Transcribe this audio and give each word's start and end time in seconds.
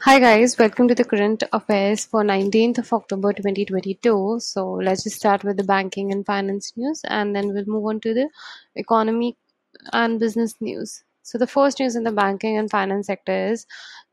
Hi 0.00 0.20
guys, 0.20 0.58
welcome 0.58 0.86
to 0.88 0.94
the 0.94 1.04
current 1.04 1.42
affairs 1.52 2.04
for 2.04 2.22
19th 2.22 2.78
of 2.78 2.92
October 2.92 3.32
2022. 3.32 4.38
So 4.40 4.72
let's 4.72 5.02
just 5.02 5.16
start 5.16 5.42
with 5.42 5.56
the 5.56 5.64
banking 5.64 6.12
and 6.12 6.24
finance 6.24 6.72
news 6.76 7.00
and 7.08 7.34
then 7.34 7.52
we'll 7.52 7.64
move 7.66 7.86
on 7.86 8.00
to 8.00 8.12
the 8.12 8.28
economy 8.76 9.36
and 9.94 10.20
business 10.20 10.54
news. 10.60 11.02
So 11.22 11.38
the 11.38 11.46
first 11.46 11.80
news 11.80 11.96
in 11.96 12.04
the 12.04 12.12
banking 12.12 12.58
and 12.58 12.70
finance 12.70 13.06
sector 13.06 13.48
is 13.48 13.66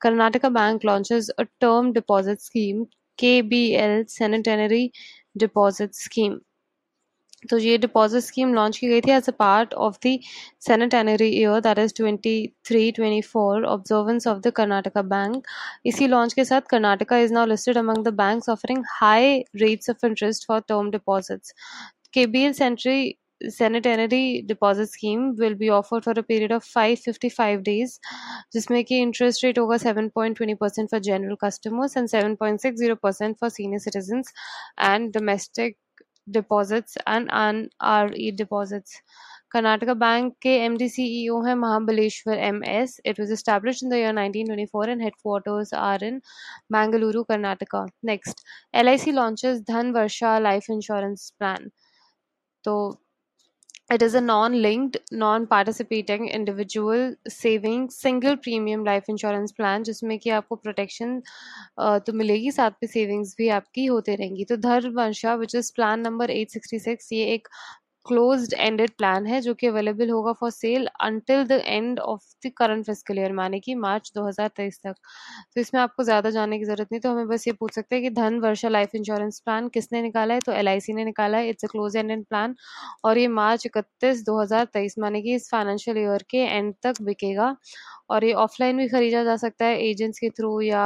Karnataka 0.04 0.51
Bank 0.54 0.83
launches 0.83 1.29
a 1.38 1.47
term 1.59 1.91
deposit 1.91 2.41
scheme, 2.41 2.88
KBL 3.20 4.09
Centenary 4.09 4.93
Deposit 5.38 5.95
Scheme. 5.95 6.41
तो 7.50 7.57
ये 7.57 7.78
deposit 7.78 8.21
scheme 8.23 8.54
launch 8.54 8.78
की 8.78 8.88
गई 8.88 9.02
थी 9.02 9.12
as 9.12 9.30
a 9.30 9.32
part 9.39 9.73
of 9.86 9.98
the 10.05 10.18
centenary 10.68 11.28
year 11.30 11.60
that 11.62 11.80
is 11.80 11.93
twenty 11.98 12.36
three 12.68 12.92
twenty 12.92 13.21
four 13.21 13.66
observance 13.66 14.28
of 14.28 14.39
the 14.39 14.52
Karnataka 14.55 15.02
bank 15.16 15.48
इसी 15.86 16.07
launch 16.07 16.34
के 16.34 16.46
साथ 16.46 16.70
Karnataka 16.70 17.18
is 17.18 17.34
now 17.34 17.46
listed 17.46 17.78
among 17.78 18.06
the 18.06 18.14
banks 18.21 18.50
offering 18.50 18.84
high 18.92 19.43
rates 19.56 19.89
of 19.89 20.06
interest 20.06 20.48
for 20.48 20.60
term 20.68 20.92
deposits 20.92 21.54
K 22.14 22.25
B 22.28 22.43
L 22.46 22.54
century 22.54 23.15
sanitary 23.42 24.42
deposit 24.43 24.89
scheme 24.89 25.36
will 25.36 25.56
be 25.56 25.70
offered 25.70 26.04
for 26.04 26.12
a 26.12 26.23
period 26.23 26.51
of 26.51 26.64
555 26.64 27.64
days, 27.64 28.00
जिसमें 28.54 28.84
कि 28.84 29.01
interest 29.01 29.43
rate 29.43 29.57
होगा 29.57 29.78
7.20% 29.78 30.89
for 30.89 31.00
general 31.00 31.37
customers 31.37 31.96
and 31.96 32.09
7.60% 32.09 33.39
for 33.39 33.50
senior 33.50 33.80
citizens 33.80 34.34
and 34.80 35.12
domestic 35.12 35.78
deposits 36.27 36.97
and 37.08 37.30
N 37.33 37.67
R 37.91 38.13
E 38.17 38.31
deposits 38.38 39.02
Karnataka 39.52 39.94
bank 39.94 40.33
के 40.41 40.55
E 41.00 41.27
O 41.30 41.41
है 41.44 41.55
Mahabaleshwar 41.55 42.38
S 42.66 43.00
it 43.05 43.19
was 43.19 43.33
establish 43.33 43.83
in 43.83 43.89
the 43.89 43.94
year 43.94 44.14
1924 44.14 44.89
and 44.89 45.03
headquarters 45.03 45.73
Bengaluru 46.72 47.23
Karnataka 47.23 47.86
next 48.05 48.41
L 48.73 48.89
I 48.89 48.97
C 48.97 49.11
launches 49.11 49.61
Dhan 49.67 49.92
Varsha 49.92 50.38
life 50.39 50.70
insurance 50.70 51.30
plan 51.39 51.70
तो 52.64 52.76
It 53.89 54.02
is 54.02 54.14
a 54.14 54.22
non-linked, 54.22 54.98
non-participating 55.12 56.28
individual 56.28 57.16
saving 57.28 57.89
single 57.89 58.38
premium 58.38 58.84
life 58.84 59.09
insurance 59.09 59.52
plan 59.52 59.84
जिसमें 59.84 60.17
कि 60.20 60.30
आपको 60.30 60.59
protection 60.66 61.20
तो 61.80 62.14
मिलेगी 62.14 62.52
साथ 62.52 62.72
में 62.84 62.89
savings 62.89 63.36
भी 63.38 63.50
आपकी 63.58 63.86
होते 63.86 64.16
रहेंगी 64.16 64.45
तो 64.50 64.58
धर्मवंशा 64.67 65.36
which 65.42 65.56
is 65.61 65.72
plan 65.80 66.06
number 66.08 66.30
866 66.30 67.11
ये 67.14 67.26
एक 67.34 67.48
क्लोज्ड 68.06 68.54
एंडेड 68.54 68.92
प्लान 68.98 69.26
है, 69.28 69.40
जो 69.42 69.54
कि 69.54 69.68
अवेलेबल 69.68 70.09
होगा 70.09 70.32
for 70.34 70.50
sale 70.52 70.88
until 71.02 71.44
the 71.48 71.62
end 71.66 72.00
of 72.02 72.23
the 72.45 72.52
current 72.58 72.86
fiscal 72.86 73.20
year 73.20 73.34
माने 73.34 73.60
कि 73.60 73.76
मार्च 73.76 74.12
2023 74.18 74.80
तक। 74.84 74.95
तो 75.56 75.62
इसमें 75.62 75.80
आपको 75.82 76.04
ज़्यादा 76.04 76.30
जाने 76.30 76.58
की 76.60 76.66
ज़रूरत 76.66 76.88
नहीं 76.92 77.02
तो 77.02 77.12
हमें 77.12 77.28
बस 77.28 77.48
ये 77.48 77.54
पूछ 77.54 77.73
सकते 77.76 77.95
हैं 77.95 78.04
कि 78.04 78.10
Dhan 78.12 78.40
Varsha 78.40 78.70
life 78.70 78.95
insurance 78.95 79.40
plan 79.40 79.68
किसने 79.70 80.02
निकाला 80.02 80.34
है? 80.34 80.40
तो 80.40 80.52
LIC 80.54 80.90
ने 80.95 81.06
निकाला 81.06 81.38
है 81.38 81.50
it's 81.50 81.66
a 81.66 81.68
close 81.68 81.95
ended 81.98 82.23
plan 82.26 82.56
और 83.06 83.18
ये 83.18 83.28
मार्च 83.30 83.66
इकतीस 83.66 84.23
दो 84.26 84.42
माने 85.02 85.22
कि 85.22 85.36
इस 85.36 85.50
फाइनेंशियल 85.52 85.98
ईयर 85.98 86.23
के 86.30 86.38
एंड 86.48 86.73
तक 86.84 87.02
बिकेगा 87.02 87.56
और 88.10 88.23
ये 88.26 88.34
ऑफलाइन 88.34 88.78
भी 88.78 88.88
खरीदा 88.88 89.23
जा 89.23 89.36
सकता 89.38 89.66
है 89.66 89.82
एजेंट्स 89.84 90.20
के 90.20 90.30
थ्रू 90.30 90.60
या 90.62 90.86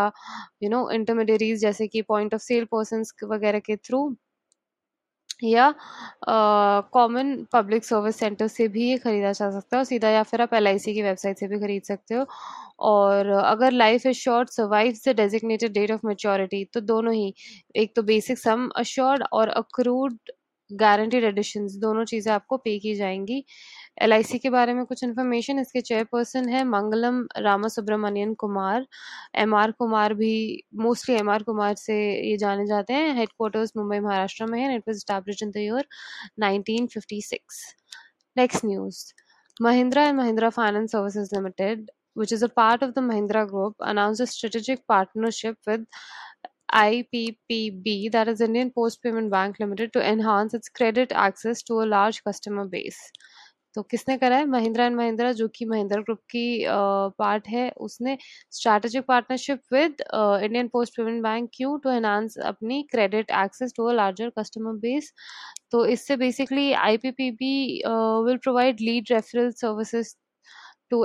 यू 0.64 0.70
नो 0.70 0.90
इंटरमीडियरीज 0.92 1.60
जैसे 1.62 1.88
कि 1.88 2.02
पॉइंट 2.02 2.34
ऑफ़ 2.34 2.42
सेल 2.42 2.66
पर्सन 2.72 3.04
वगैरह 3.26 3.60
के 3.60 3.76
थ्रू 3.78 4.08
या 5.40 5.74
कॉमन 6.94 7.36
पब्लिक 7.54 7.86
सर्विस 7.86 8.16
सेंटर 8.20 8.48
से 8.48 8.68
भी 8.68 8.90
ये 8.90 8.98
ख़रीदा 9.00 9.32
जा 9.32 9.50
सकता 9.52 9.76
है 9.78 9.80
और 9.80 9.86
सीधा 9.86 10.10
या 10.10 10.24
फिर 10.24 10.42
आप 10.42 10.54
LIC 10.56 10.86
की 10.86 11.02
वेबसाइट 11.04 11.40
से 11.40 11.48
भी 11.48 11.60
ख़रीद 11.60 11.84
सकते 11.84 12.16
हो। 12.16 12.26
और 12.82 13.28
अगर 13.36 13.72
life 13.74 14.06
is 14.06 14.18
short 14.18 14.50
survive 14.52 14.94
the 15.08 15.16
designated 15.18 15.74
date 15.74 15.92
of 15.92 16.08
maturity 16.08 16.64
तो 16.74 16.82
दोनों 16.84 17.14
ही, 17.14 17.34
एक 17.76 17.96
तो 17.96 18.04
बेसिक 18.04 18.38
सम 18.40 18.70
अश्योर्ड 18.78 19.24
और 19.34 19.50
अक्रूड 19.52 20.18
गारंटीड 20.72 21.24
एडिशंस 21.24 21.76
दोनों 21.82 22.04
चीज़ें 22.06 22.32
आपको 22.34 22.58
पे 22.58 22.78
की 22.80 22.94
जाएँगी। 22.96 23.44
एल 24.02 24.24
के 24.42 24.50
बारे 24.50 24.74
में 24.74 24.86
कुछ 24.86 25.04
इन्फॉर्मेशन 25.04 25.60
इसके 25.60 25.82
चेयरपर्सन 25.82 26.50
है 26.50 26.64
मंगलम 26.64 27.26
रामा 27.38 27.68
सुब्रमण्यन 27.68 28.34
कुमार। 28.34 28.86
एम 29.36 29.56
आर 29.56 29.72
कुमार 29.72 30.14
भी 30.14 30.34
मोस्टली 30.76 31.16
एम 31.16 31.30
आर 31.30 31.44
कुमार 31.44 31.76
से 31.76 31.96
ये 32.30 32.38
जाने 32.38 32.66
जाते 32.68 32.94
हैं। 32.94 33.14
हेडक्वार्टर्स 33.16 33.74
मुंबई 33.78 34.00
महाराष्ट्र 34.00 34.46
में 34.46 34.60
है। 34.62 34.76
It 34.76 34.84
was 34.90 35.44
in 35.44 35.52
the 35.52 35.84
nineteen 36.40 36.88
fifty 36.88 37.22
six 37.22 37.66
next 38.38 38.66
news 38.66 39.04
Mahindra 39.62 40.08
and 40.08 40.18
Mahindra 40.18 40.50
finance 40.50 40.92
services 40.92 41.36
limited 41.36 41.90
which 42.18 42.34
is 42.34 42.46
a 42.46 42.48
part 42.56 42.84
of 42.84 42.92
the 42.92 43.00
Mahindra 43.00 43.44
group 43.46 43.84
announce 43.84 44.22
strategic 44.22 44.80
partnership 44.90 45.58
with 45.70 45.86
IPPB, 46.76 48.12
that 48.12 48.28
is 48.28 48.42
Indian 48.42 48.72
Post 48.72 49.02
Payment 49.02 49.32
Bank 49.32 49.60
Limited, 49.60 49.92
to 49.94 50.02
enhance 50.10 50.54
its 50.54 50.70
credit 50.80 51.12
access 51.26 51.64
to 51.68 51.82
a 51.84 51.86
large 51.86 52.18
customer 52.24 52.66
base. 52.66 53.00
तो 53.78 53.82
किसने 53.92 54.18
करा 54.18 54.38
है? 54.38 54.46
Mahindra 54.48 54.86
and 54.86 54.96
Mahindra, 54.98 55.32
जो 55.34 55.48
कि 55.56 55.66
Mahindra 55.66 56.02
group 56.02 56.20
की 56.32 56.44
part 57.20 57.48
है। 57.50 57.70
उसने 57.88 58.18
strategic 58.52 59.04
partnership 59.08 59.62
with 59.74 60.02
Indian 60.44 60.68
post 60.74 60.98
payment 60.98 61.22
bank 61.24 61.50
Q 61.56 61.76
to 61.84 61.90
enhance 61.92 62.38
अपनी 62.46 62.82
credit 62.92 63.32
access 63.44 63.74
to 63.78 63.86
a 63.90 63.94
larger 63.94 64.30
customer 64.40 64.80
base 64.88 65.12
तो 65.72 65.86
इससे 65.96 66.18
basically 66.18 66.72
IPPB 66.86 67.54
will 68.28 68.38
provide 68.44 68.82
lead 68.82 69.12
referral 69.12 69.52
services 69.62 70.16
to 70.92 70.98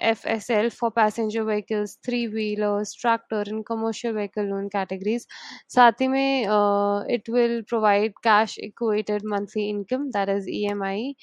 MFSL 0.00 0.72
for 0.72 0.90
passenger 0.90 1.44
vehicles, 1.44 1.98
three 2.04 2.28
wheelers, 2.28 2.92
tractor 2.94 3.42
and 3.46 3.64
commercial 3.64 4.12
vehicle 4.14 4.44
loan 4.44 4.68
categories. 4.70 5.26
साथ 5.74 6.00
ही 6.00 6.46
uh, 6.46 7.04
it 7.08 7.28
will 7.28 7.62
provide 7.64 8.12
cash 8.22 8.58
equated 8.58 9.24
monthly 9.24 9.68
income 9.68 10.10
that 10.12 10.28
is 10.28 10.46
EMI 10.46 11.14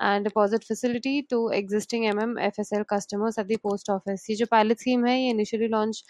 and 0.00 0.24
deposit 0.24 0.64
facility 0.64 1.22
to 1.22 1.48
existing 1.48 2.04
MMFSL 2.04 2.86
customers 2.86 3.38
at 3.38 3.48
the 3.48 3.56
post 3.58 3.88
office. 3.88 4.26
जो 4.30 4.46
pilot 4.46 4.78
scheme 4.78 5.06
है 5.06 5.18
ये 5.20 5.32
initially 5.32 5.68
launch 5.68 6.02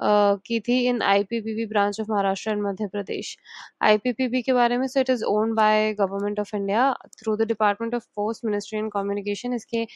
uh, 0.00 0.38
की 0.46 0.60
थी 0.68 0.78
in 0.88 0.98
IPPB 1.00 1.68
branch 1.68 1.98
of 1.98 2.06
Maharashtra 2.06 2.52
and 2.52 2.62
Madhya 2.62 2.90
Pradesh. 2.90 3.36
IPPB 3.82 4.42
के 4.44 4.52
बारे 4.52 4.78
में 4.78 4.88
so 4.88 5.00
it 5.00 5.08
is 5.08 5.22
owned 5.22 5.54
by 5.54 5.92
Government 5.92 6.38
of 6.38 6.48
India 6.54 6.94
through 7.18 7.36
the 7.36 7.46
Department 7.46 7.94
of 7.94 8.06
Post 8.14 8.44
Ministry 8.44 8.78
and 8.78 8.90
Communication. 8.90 9.52
इसके 9.54 9.86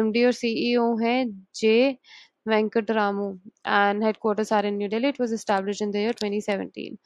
MD 0.00 0.24
और 0.26 0.32
CEO 0.32 1.02
हैं 1.02 1.19
J 1.53 1.99
Venkataramu 2.47 3.39
and 3.65 4.03
headquarters 4.03 4.51
are 4.51 4.63
in 4.63 4.77
New 4.77 4.87
Delhi. 4.87 5.09
It 5.09 5.19
was 5.19 5.31
established 5.31 5.81
in 5.81 5.91
the 5.91 5.99
year 5.99 6.13
2017. 6.13 6.97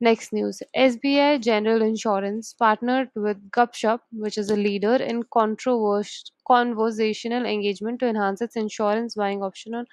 Next 0.00 0.32
news 0.32 0.62
SBI 0.76 1.40
General 1.40 1.82
Insurance 1.82 2.54
partnered 2.54 3.10
with 3.14 3.50
Gupshup, 3.50 4.00
which 4.10 4.36
is 4.36 4.50
a 4.50 4.56
leader 4.56 4.96
in 4.96 5.22
conversational 5.32 7.46
engagement 7.46 8.00
to 8.00 8.08
enhance 8.08 8.40
its 8.40 8.56
insurance 8.56 9.14
buying 9.14 9.42
option 9.42 9.74
on 9.74 9.86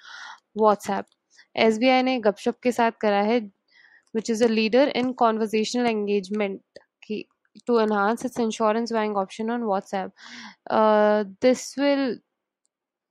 WhatsApp. 0.58 1.04
SBI 1.58 2.02
ने 2.04 2.18
गपशप 2.20 2.54
के 2.62 2.72
साथ 2.72 2.92
करा 3.02 3.22
है 3.22 3.50
which 4.12 4.30
is 4.30 4.42
a 4.42 4.48
leader 4.48 4.90
in 4.94 5.14
conversational 5.14 5.86
engagement 5.86 6.60
to 7.66 7.78
enhance 7.78 8.24
its 8.24 8.38
insurance 8.38 8.92
buying 8.92 9.16
option 9.16 9.50
on 9.50 9.62
WhatsApp. 9.62 10.12
Uh, 10.68 11.24
this 11.40 11.74
will 11.76 12.16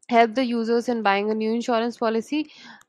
help 0.08 0.34
the 0.34 0.44
users 0.44 0.88
in 0.88 1.02
buying 1.02 1.30
a 1.30 1.34
new 1.34 1.52
insurance 1.52 1.96
policy 1.96 2.44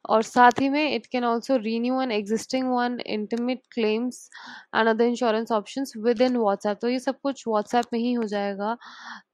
और 0.09 0.22
साथ 0.24 0.59
ही 0.62 0.70
में 0.70 1.00
it 1.00 1.09
can 1.12 1.24
also 1.24 1.58
renew 1.59 2.00
an 2.00 2.12
existing 2.12 2.70
one 2.72 3.00
intimate 3.14 3.62
claims 3.74 4.30
and 4.74 4.90
other 4.90 5.08
insurance 5.08 5.52
options 5.52 5.94
within 6.08 6.36
WhatsApp 6.38 6.81
तो 6.81 6.90
ये 6.90 7.00
सब 7.00 7.20
कुछ 7.24 7.44
WhatsApp 7.48 7.94
में 7.94 8.00
ही 8.00 8.14
हो 8.14 8.24
जाएगा 8.34 8.76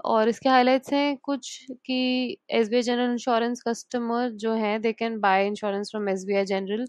और 0.06 0.30
इसके 0.30 0.50
highlights 0.50 0.94
हैं 0.94 1.18
कुछ 1.24 1.66
कि 1.86 2.38
SBI 2.62 2.84
General 2.90 3.14
Insurance 3.18 3.64
customer 3.68 4.30
जो 4.46 4.54
हैं 4.54 4.80
they 4.82 4.94
can 4.94 5.20
buy 5.20 5.38
insurance 5.50 5.92
from 5.92 6.08
SBI 6.16 6.46
General 6.54 6.86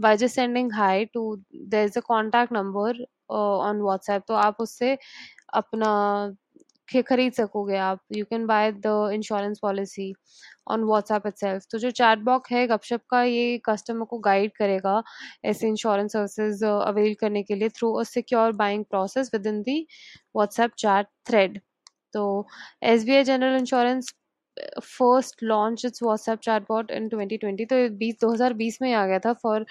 by 0.00 0.16
just 0.16 0.34
sending 0.34 0.70
hi 0.70 1.04
to 1.16 1.28
there 1.52 1.84
is 1.84 1.96
a 1.96 2.02
contact 2.02 2.52
number 2.52 2.92
uh, 3.30 3.58
on 3.58 3.86
WhatsApp 3.90 4.26
तो 4.28 4.34
आप 4.34 4.56
उससे 4.60 4.96
अपना 5.54 5.92
खरीद 7.02 7.32
सकोगे 7.32 7.76
आप। 7.78 8.00
You 8.16 8.24
can 8.24 8.46
buy 8.46 8.70
the 8.86 9.10
insurance 9.14 9.58
policy 9.62 10.12
on 10.70 10.84
WhatsApp 10.84 11.26
itself 11.26 11.66
तो 11.72 11.78
जो 11.78 11.90
चैट 11.92 12.18
बॉक्स 12.24 12.52
है, 12.52 12.66
गपशप 12.66 13.00
का 13.10 13.22
ये 13.22 13.58
कस्टमर 13.68 14.04
को 14.04 14.18
गाइड 14.20 14.52
करेगा 14.58 15.02
ऐसे 15.44 15.68
इंश्योरेंस 15.68 16.12
सर्विसेज़ 16.12 16.64
अवेल 16.64 17.14
करने 17.20 17.42
के 17.42 17.54
लिए 17.54 17.68
through 17.70 17.92
a 17.94 18.02
secure 18.04 18.52
buying 18.56 18.84
process 18.90 19.30
within 19.46 19.62
the 19.62 19.80
WhatsApp 20.36 20.72
chat 20.78 21.06
thread 21.28 21.60
तो 22.14 22.24
S 22.84 23.04
B 23.04 23.16
I 23.16 23.24
general 23.24 23.56
insurance 23.56 24.14
first 24.82 25.42
launch 25.42 25.84
its 25.84 26.02
WhatsApp 26.02 26.38
chatbot 26.42 26.90
in 26.90 27.08
2020 27.08 27.66
तो 27.70 27.76
बीस 27.98 28.16
2020 28.24 28.78
में 28.82 28.92
आ 28.92 29.06
गया 29.06 29.18
था 29.18 29.32
for 29.42 29.64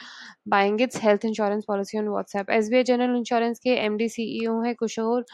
buying 0.48 0.82
its 0.82 1.02
health 1.04 1.26
insurance 1.26 1.64
policy 1.68 1.98
on 2.00 2.08
WhatsApp 2.08 2.50
S 2.52 2.70
B 2.70 2.78
I 2.78 2.84
general 2.84 3.16
insurance 3.18 3.60
के 3.60 3.76
M 3.86 3.98
D 3.98 4.08
C 4.10 4.24
E 4.38 4.46
O 4.48 4.62
है 4.62 4.74
कुशोर 4.74 5.26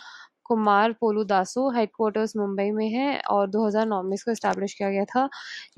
कुमार 0.46 0.92
पोलू 1.02 1.24
दासो 1.26 1.70
हेडक्वार्टर्स 1.72 2.36
मुंबई 2.38 2.70
में 2.72 2.88
है 2.90 3.20
और 3.32 3.50
2009 3.50 4.02
में 4.04 4.14
इसको 4.16 4.32
इस्टेब्लिश 4.32 4.74
किया 4.74 4.90
गया 4.90 5.06
था। 5.06 5.28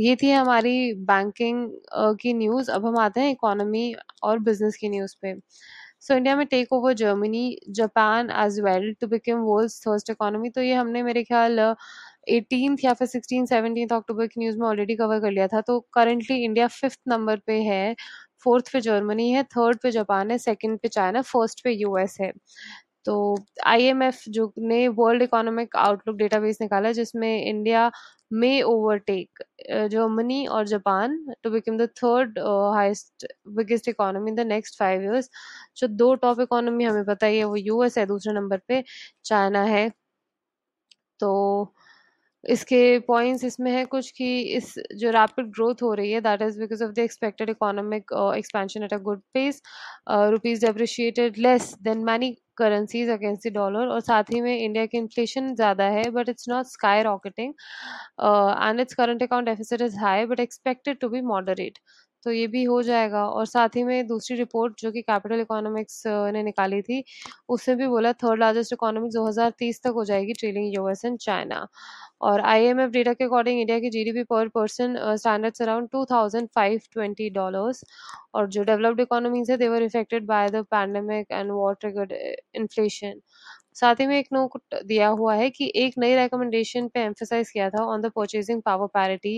ये 0.02 0.16
थी 0.24 0.32
हमारी 0.32 0.94
बैंकिंग 1.06 1.70
की 2.22 2.34
न्यूज़ 2.34 2.72
अब 2.72 2.86
हम 2.86 2.98
आते 3.00 3.22
हैं 3.22 3.32
इकोनॉमी 3.32 3.94
और 4.24 4.40
बिज़नेस 4.42 4.78
की 4.78 4.90
न्यूज़ 4.90 5.16
पे। 5.22 5.36
सो 6.02 6.14
इंडिया 6.16 6.36
में 6.36 6.46
take 6.48 6.74
over 6.74 6.94
Germany 6.96 7.58
Japan 7.72 8.30
as 8.42 8.60
well 8.62 8.94
to 9.02 9.08
become 9.08 9.40
world 9.44 9.72
first 9.86 10.10
economy 10.10 10.50
तो 10.50 10.62
ये 10.62 10.74
हमने 10.74 11.04
मेरे 11.04 11.24
ख्याल 11.24 11.60
एटीन 12.30 12.78
या 12.84 12.94
फिर 12.94 13.08
सिक्सटीन 13.08 13.46
सेवनटीन 13.46 13.90
अक्टूबर 13.96 14.28
की 14.28 14.40
न्यूज़ 14.42 14.58
में 14.60 14.68
ऑलरेडी 14.68 14.96
कवर 14.96 15.20
कर 15.22 15.32
लिया 15.32 15.48
था। 15.48 15.62
तो 15.62 15.80
करेंटली 15.94 16.44
इंडिया 16.44 16.68
फिफ्थ 16.70 17.00
नंबर 17.10 17.40
पे 17.48 17.60
है 17.64 17.96
फोर्थ 18.44 18.72
पे 18.74 18.80
जर्मनी 18.82 19.30
है 19.32 19.44
थर्ड 19.46 19.78
पे 19.84 19.92
जापान 19.92 20.32
है 20.32 20.38
सेकंड 20.38 20.80
पे 20.80 20.88
चाइना 20.90 21.22
फ़र्स्ट 21.24 21.64
पे 21.64 21.72
यूएस 21.74 22.18
है। 22.22 22.32
तो 23.06 23.16
आईएमएफ 23.68 24.22
जो 24.30 24.52
ने 24.60 24.88
वर्ल्ड 25.00 25.22
इकोनॉमिक 25.24 25.76
आउटलुक 25.78 26.18
डेटाबेस 26.18 26.58
निकाला, 26.62 26.92
जिसमें 26.92 27.44
इंडिया 27.44 27.92
में 28.34 28.62
ओवरटेक 28.64 29.44
जर्मनी 29.92 30.46
और 30.48 30.68
Japan 30.68 31.18
to 31.44 31.50
become 31.52 31.78
the 31.78 31.88
third 32.04 32.40
highest 32.76 33.26
biggest 33.58 33.88
economy 33.90 34.32
in 34.32 34.36
the 34.36 34.48
next 34.48 34.80
five 34.80 35.04
years 35.04 35.30
जो 35.78 35.88
दो 35.90 36.14
टॉप 36.26 36.40
इकोनॉमी 36.42 36.84
हमें 36.84 37.06
पता 37.06 37.28
ही 37.28 37.38
है, 37.38 37.44
वो 37.46 37.56
यूएस 37.58 37.98
है, 37.98 38.06
दूसरे 38.06 38.34
नंबर 38.34 38.62
पे 38.68 38.84
चाइना 39.26 39.64
है। 39.66 39.90
तो 41.20 41.74
इसके 42.46 42.78
पॉइंट्स 43.00 43.44
इसमें 43.44 43.72
है 43.72 43.84
कुछ 43.88 44.10
कि 44.12 44.40
इस 44.58 44.74
जो 44.96 45.12
रैपिड 45.12 45.52
ग्रोथ 45.52 45.82
हो 45.82 45.94
रही 45.94 46.12
है 46.12 46.22
that 46.22 46.42
is 46.42 46.60
because 46.60 46.84
of 46.84 46.92
the 46.92 47.00
expected 47.00 47.50
economic 47.50 48.14
expansion 48.38 48.84
at 48.84 48.94
a 48.94 48.98
good 49.02 49.22
pace 49.34 49.62
rupees 50.10 50.66
depreciated 50.66 51.38
less 51.38 51.74
than 51.84 52.04
many 52.06 52.36
currencies 52.58 53.10
against 53.10 53.48
the 53.48 53.52
dollar 53.54 53.88
और 53.88 54.00
साथ 54.02 54.32
ही 54.34 54.42
में 54.42 54.58
इंडिया 54.58 54.86
की 54.86 54.98
इन्फ्लेशन 54.98 55.54
ज़्यादा 55.56 55.86
है 55.90 56.10
but 56.12 56.30
it's 56.30 56.50
not 56.50 56.66
sky 56.66 57.02
rocketing 57.04 57.54
and 58.22 58.80
it's 58.80 58.94
current 58.94 59.24
account 59.24 59.46
deficit 59.46 59.82
is 59.82 59.98
high 60.00 60.26
but 60.26 60.40
expected 60.40 61.00
to 61.00 61.10
be 61.10 61.22
moderate 61.24 61.80
तो 62.26 62.32
ये 62.32 62.48
भी 62.48 62.64
हो 62.66 62.82
जाएगा। 62.84 63.26
और 63.28 63.46
साथ 63.46 63.76
ही 63.76 63.84
में 63.84 64.08
दूसरी 64.08 64.38
रिपोर्ट 64.38 64.82
जो 64.82 64.92
कि 64.92 65.02
कैपिटल 65.04 65.40
इकोनॉमिक्स 65.42 66.04
ने 66.08 66.44
निकाली 66.44 66.82
थी, 66.82 67.04
उससे 67.50 67.76
भी 67.76 67.88
बोला 67.88 68.14
थर्ड 68.16 68.40
लार्जेस्ट 68.40 68.74
इकोनॉमिक 68.74 69.12
2030 69.12 69.82
तक 69.84 69.92
हो 69.96 70.04
जाएगी 70.06 70.34
ट्रेलिंग 70.34 70.74
यूएस 70.76 71.06
एंड 71.06 71.18
चाइना। 71.20 71.68
और 72.22 72.42
आईएमएफ 72.42 72.90
डेटा 72.92 73.14
के 73.14 73.24
अकॉर्डिंग 73.24 73.60
इंडिया 73.60 73.80
की 73.80 73.90
जीडीपी 73.90 74.24
पर 74.26 74.48
पर्सन 74.50 74.96
स्टैंडर्ड्स 75.18 75.62
अराउंड 75.62 75.90
2520 75.90 77.30
डॉलर्स 77.34 77.84
और 78.36 78.48
जो 78.50 78.64
डेवलप्ड 78.64 79.00
इकोनॉमीज 79.02 79.52
है 79.52 79.58
they were 79.58 79.84
affected 79.84 80.26
by 80.26 80.50
the 80.50 80.64
pandemic 80.72 81.28
and 81.32 81.52
triggered 81.82 82.14
inflation 82.56 83.20
साथ 83.76 84.00
ही 84.00 84.08
में 84.08 84.18
एक 84.18 84.28
नोट 84.34 84.76
दिया 84.86 85.08
हुआ 85.20 85.36
है 85.36 85.50
कि 85.50 85.72
एक 85.76 85.94
नई 86.00 86.16
रिकमेंडेशन 86.16 86.88
पे 86.88 87.00
एम्फोसाइज 87.02 87.50
किया 87.50 87.70
था 87.70 87.84
on 87.86 88.02
the 88.02 88.12
purchasing 88.16 88.62
power 88.62 88.88
parity 88.94 89.38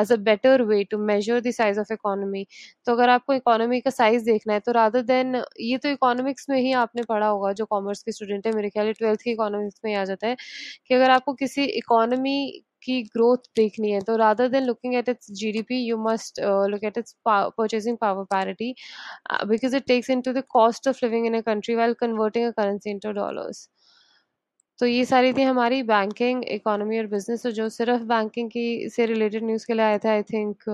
as 0.00 0.12
a 0.12 0.16
better 0.28 0.62
way 0.64 0.82
to 0.90 0.98
measure 1.06 1.40
the 1.40 1.50
size 1.52 1.80
of 1.80 1.92
economy 1.92 2.46
तो 2.86 2.92
अगर 2.92 3.08
आपको 3.10 3.34
इकोनॉमी 3.34 3.80
का 3.80 3.90
साइज़ 3.92 4.24
देखना 4.24 4.52
है 4.54 4.60
तो 4.60 4.72
रादर 4.72 5.02
देन 5.04 5.42
ये 5.60 5.78
तो 5.78 5.88
इकोनॉमिक्स 5.90 6.48
में 6.50 6.58
ही 6.60 6.72
आपने 6.76 7.02
पढ़ा 7.08 7.26
होगा, 7.26 7.52
जो 7.52 7.64
कॉमर्स 7.66 8.02
के 8.02 8.12
स्टूडेंट 8.12 8.46
है, 8.46 8.52
मेरे 8.54 8.70
ख्याल 8.70 8.92
ट्वेल्थ 8.92 9.22
की 9.22 9.30
इकोनॉमिक्स 9.32 9.80
में 9.84 9.94
आ 9.96 10.04
जाता 10.04 10.26
है, 10.26 10.36
कि 10.86 10.94
अगर 10.94 11.10
आपको 11.10 11.32
किसी 11.34 11.64
इकोनॉमी 11.78 12.62
की 12.82 13.00
ग्रोथ 13.04 13.48
देखनी 13.56 13.90
है 13.90 14.00
तो 14.00 14.16
rather 14.16 14.48
than 14.48 14.64
looking 14.64 14.94
at 14.94 15.08
its 15.08 15.30
GDP 15.38 15.78
you 15.78 15.96
must 16.00 16.40
look 16.70 16.84
at 16.84 16.98
its 16.98 17.16
purchasing 17.26 17.96
power 18.00 18.24
parity 18.34 18.74
because 19.46 19.76
it 19.76 19.86
takes 19.86 20.10
into 20.10 20.32
the 20.32 20.42
cost 20.50 20.88
of 20.88 21.04
living 21.04 21.26
in 21.26 21.36
a 21.38 21.40
country 21.46 21.74
while 21.74 21.94
converting 22.00 22.46
a 22.46 22.50
currency 22.60 22.90
into 22.90 23.12
dollars 23.12 23.68
तो 24.78 24.86
ये 24.86 25.04
सारी 25.04 25.32
थी 25.32 25.42
हमारी 25.42 25.82
banking 25.82 26.44
economy 26.54 26.98
और 26.98 27.06
business 27.06 27.42
तो 27.42 27.50
जो 27.58 27.68
सिर्फ़ 27.68 28.02
banking 28.02 28.50
की 28.50 28.88
से 28.90 29.06
रिलेटेड 29.06 29.44
न्यूज़ 29.44 29.66
के 29.66 29.74
लिए 29.74 29.84
आया 29.84 29.98
था 29.98 30.10
आई 30.10 30.22
थिंक 30.32 30.68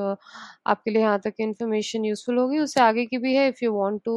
आपके 0.66 0.90
लिए 0.90 1.02
यहाँ 1.02 1.20
तक 1.25 1.34
इन्फॉर्मेशन 1.40 2.04
यूजफुल 2.04 2.38
होगी। 2.38 2.58
उससे 2.58 2.81
आगे 2.81 3.06
की 3.06 3.19
भी 3.19 3.34
है 3.34 3.49
if 3.49 3.64
you 3.64 3.72
want 3.75 4.00
to 4.04 4.16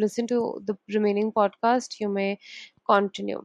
listen 0.00 0.26
to 0.26 0.40
the 0.62 0.76
remaining 0.90 1.32
podcast 1.32 2.00
you 2.02 2.08
may 2.12 2.34
continue 2.90 3.42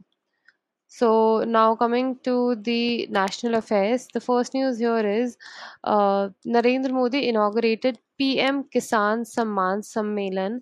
So 0.92 1.42
now 1.44 1.74
coming 1.74 2.18
to 2.24 2.54
the 2.54 3.06
national 3.06 3.54
affairs, 3.54 4.08
the 4.12 4.20
first 4.20 4.52
news 4.52 4.78
here 4.78 5.06
is 5.10 5.38
uh, 5.84 6.28
Narendra 6.46 6.90
Modi 6.90 7.28
inaugurated 7.28 7.98
PM 8.18 8.64
Kisan 8.64 9.22
Samman 9.24 9.80
Sammelan 9.80 10.60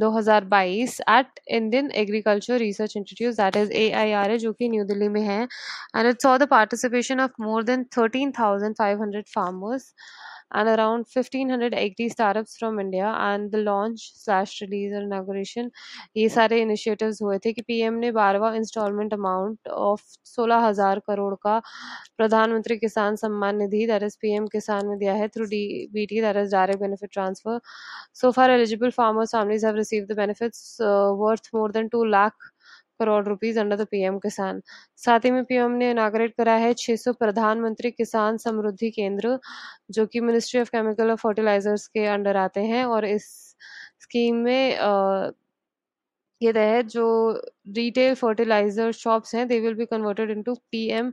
2022 0.00 1.00
at 1.10 1.40
Indian 1.58 1.90
agriculture 2.02 2.58
research 2.58 2.96
institute 2.96 3.34
that 3.34 3.56
is 3.56 3.72
a 3.72 4.36
जो 4.38 4.52
कि 4.52 4.68
new 4.68 4.84
Delhi 4.84 5.08
में 5.08 5.20
है. 5.22 5.42
And 5.96 6.06
it 6.08 6.22
saw 6.22 6.36
the 6.38 6.48
participation 6.50 7.20
of 7.20 7.42
more 7.42 7.64
than 7.64 7.84
thirteen 7.98 8.32
thousand 8.38 8.74
five 8.78 9.02
hundred 9.02 9.24
farmers 9.34 9.92
and 10.53 10.67
around 10.67 11.05
1580 11.07 12.09
startups 12.09 12.57
from 12.57 12.79
India 12.79 13.15
and 13.19 13.51
the 13.51 13.59
launch 13.59 14.11
slash 14.15 14.61
release 14.61 14.93
और 14.93 15.03
inauguration 15.03 15.69
ये 16.17 16.27
सारे 16.29 16.61
initiatives 16.65 17.21
हुए 17.21 17.37
थे 17.45 17.53
कि 17.53 17.61
पीएम 17.67 17.93
ने 17.99 18.11
बारहवा 18.11 18.53
इंस्टॉलमेंट 18.55 19.13
अमाउंट 19.13 19.67
ऑफ 19.67 20.01
सोलह 20.25 20.65
हजार 20.67 20.99
करोड़ 21.07 21.33
का 21.43 21.61
प्रधानमंत्री 22.17 22.77
किसान 22.77 23.15
Samman 23.15 23.57
Nidhi 23.57 23.85
that 23.87 24.03
is 24.03 24.17
PM 24.21 24.47
किसान 24.57 24.87
में 24.87 24.97
दिया 24.97 25.13
है 25.13 25.27
through 25.27 25.45
D 25.55 25.63
B 25.93 26.05
T 26.05 26.21
that 26.21 26.37
is 26.43 26.51
direct 26.51 26.81
benefit 26.81 27.11
transfer 27.13 27.59
so 28.13 28.31
far 28.31 28.49
eligible 28.51 28.91
farmers 28.91 29.31
families 29.31 29.63
have 29.63 29.75
received 29.75 30.07
the 30.07 30.15
benefits 30.15 30.79
uh, 30.81 31.13
worth 31.15 31.47
more 31.53 31.69
than 31.69 31.89
2 31.89 32.05
lakh 32.05 32.49
crore 33.00 33.24
rupees 33.26 33.58
under 33.60 33.76
the 33.76 33.86
PM 33.90 34.18
Kisan. 34.18 34.60
साथ 34.96 35.24
ही 35.24 35.30
में 35.30 35.44
PM 35.44 35.72
ने 35.74 35.90
inaugurate 35.90 36.34
करा 36.36 36.54
है 36.56 36.72
600 36.76 37.12
प्रधानमंत्री 37.14 37.90
किसान 37.92 38.36
समृद्धि 38.38 38.90
केंद्र 38.90 39.38
जो 39.90 40.06
कि 40.06 40.20
मिनिस्ट्री 40.22 40.60
ऑफ़ 40.60 40.70
केमिकल 40.70 41.10
और 41.10 41.16
फर्टिलाइजर्स 41.18 41.86
के 41.88 42.06
अंडर 42.08 42.36
आते 42.38 42.60
हैं 42.66 42.84
और 42.86 43.04
इस 43.06 43.26
स्कीम 44.00 44.36
में 44.44 44.76
आ, 44.78 45.30
ये 46.40 46.52
तहत 46.52 46.86
जो 46.86 47.04
रिटेल 47.76 48.14
फर्टिलाइज़र 48.14 48.92
शॉप्स 48.92 49.34
हैं 49.34 49.46
they 49.48 49.58
will 49.60 49.74
be 49.74 49.84
converted 49.86 50.30
into 50.30 50.54
PM 50.72 51.10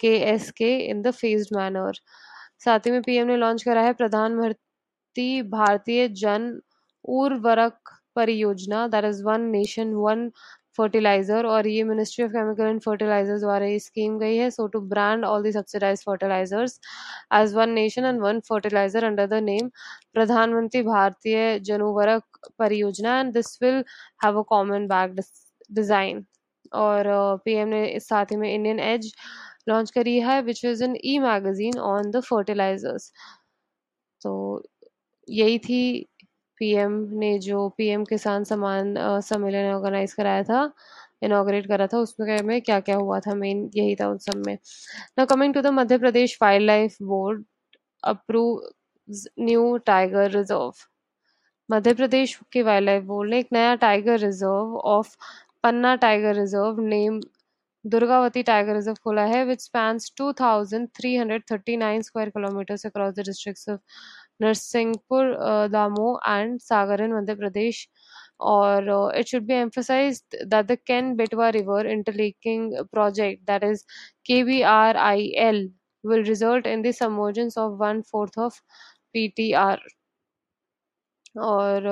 K 0.00 0.14
S 0.26 0.50
K 0.50 0.76
in 0.86 1.02
the 1.02 1.10
phased 1.12 1.56
manner 1.56 1.98
साथ 2.64 2.86
ही 2.86 2.90
में 2.90 3.02
पीएम 3.02 3.26
ने 3.26 3.36
लॉन्च 3.36 3.62
करा 3.62 3.82
है 3.82 3.92
प्रधानमंत्री 3.94 5.42
Bhartiya 5.50 6.08
Jan 6.22 6.50
Urvarak 7.04 7.92
Pariyojana 8.16 8.86
that 8.88 9.04
is 9.04 9.22
one 9.24 9.40
nation 9.50 9.94
one 9.96 10.30
fertiliser 10.78 11.46
और 11.46 11.66
ये 11.68 11.82
ministry 11.84 12.24
of 12.24 12.32
chemical 12.32 12.66
and 12.66 12.80
fertilisers 12.80 13.40
द्वारा 13.40 13.66
ये 13.66 13.78
स्कीम 13.78 14.18
गई 14.18 14.36
है 14.36 14.50
so 14.50 14.66
to 14.68 14.80
brand 14.88 15.24
all 15.24 15.42
the 15.42 15.52
subsidise 15.52 16.02
fertilisers 16.06 16.78
as 17.34 17.54
one 17.54 17.70
nation 17.72 18.04
and 18.04 18.20
one 18.22 18.40
fertiliser 18.48 19.04
under 19.04 19.26
the 19.28 19.42
name 19.44 19.68
Pradhan Mantri 20.14 20.82
Bhartiya 20.82 21.58
Janurvarak 21.62 22.50
Pariyojana 22.58 23.18
and 23.20 23.32
this 23.34 23.58
will 23.62 23.84
have 24.24 24.38
a 24.38 24.42
common 24.48 24.86
bag 24.88 25.20
design 25.70 26.24
और 26.74 27.06
PM 27.44 27.64
uh, 27.64 27.70
ने 27.70 27.86
इस 27.86 28.08
साथ 28.08 28.26
ही 28.30 28.36
में 28.36 28.52
Indian 28.54 28.80
edge 28.80 29.12
launch 29.68 29.90
करी 29.90 30.18
है 30.20 30.40
which 30.42 30.64
is 30.64 30.84
an 30.84 30.96
E 31.04 31.18
magazine 31.20 31.78
on 31.80 32.10
the 32.10 32.20
fertilisers 32.24 33.12
तो 34.20 34.32
यही 35.28 35.58
थी 35.58 35.82
पीएम 36.60 36.92
ने 37.18 37.38
जो 37.40 37.68
पीएम 37.78 38.04
किसान 38.04 38.44
सम्मान 38.44 38.94
सम्मेलन 39.22 39.72
ऑर्गेनाइज 39.74 40.12
कराया 40.14 40.42
था 40.44 40.70
इनाग्रेट 41.22 41.66
करा 41.68 41.86
था, 41.86 41.98
उसमें 41.98 42.42
में 42.42 42.60
क्या 42.62 42.78
क्या 42.80 42.96
हुआ 42.96 43.18
था 43.20 43.34
मेन 43.34 43.70
यही 43.76 43.94
था 43.96 44.08
उस 44.08 44.24
सब 44.26 44.42
में। 44.46 44.56
ना 45.18 45.24
coming 45.24 45.54
to 45.54 45.60
the 45.62 45.66
Madhya 45.74 45.98
Pradesh 45.98 46.38
wildlife 46.66 46.96
board 47.02 47.44
approve 48.02 48.60
new 49.40 49.76
tiger 49.86 50.30
reserve 50.30 50.72
Madhya 51.68 51.94
Pradesh 51.94 52.38
के 52.52 52.62
वाइल्ड 52.62 52.86
लाइफ 52.86 53.02
बोर्ड 53.04 53.30
ने 53.30 53.38
एक 53.40 53.48
नया 53.52 53.74
tiger 53.76 54.18
reserve 54.18 54.76
of 54.88 55.16
Panna 55.64 55.94
tiger 55.96 56.34
reserve 56.34 56.80
name 56.82 57.20
Durgavati 57.84 58.42
tiger 58.42 58.74
reserve 58.74 58.96
खोला 59.04 59.22
है 59.24 59.44
which 59.44 59.60
spans 59.60 60.12
2339 60.20 62.02
square 62.02 62.28
kilometre 62.30 62.74
across 62.86 63.14
the 63.14 63.24
districts 63.26 63.68
of 63.68 63.80
Narsinghpur 64.42 65.34
Damoh 65.72 66.30
and 66.30 66.58
Sagar 66.60 67.02
in 67.04 67.12
Madhya 67.14 67.34
Pradesh. 67.34 67.86
और 68.42 68.88
it 69.18 69.26
should 69.28 69.42
be 69.46 69.54
emphasize 69.54 70.22
that 70.34 70.66
the 70.66 70.76
Ken 70.86 71.14
Betwa 71.16 71.48
river 71.56 71.86
interlinking 71.86 72.74
project 72.92 73.42
that 73.46 73.64
is 73.64 73.84
K 74.26 74.42
V 74.42 74.60
R 74.70 74.96
I 74.98 75.26
L 75.40 75.62
will 76.04 76.24
result 76.24 76.66
in 76.66 76.82
submergence 76.82 77.58
of 77.58 77.72
one 77.80 78.00
fourth 78.10 78.38
of 78.38 78.60
P 79.12 79.28
T 79.36 79.52
R 79.62 79.80
और 81.40 81.86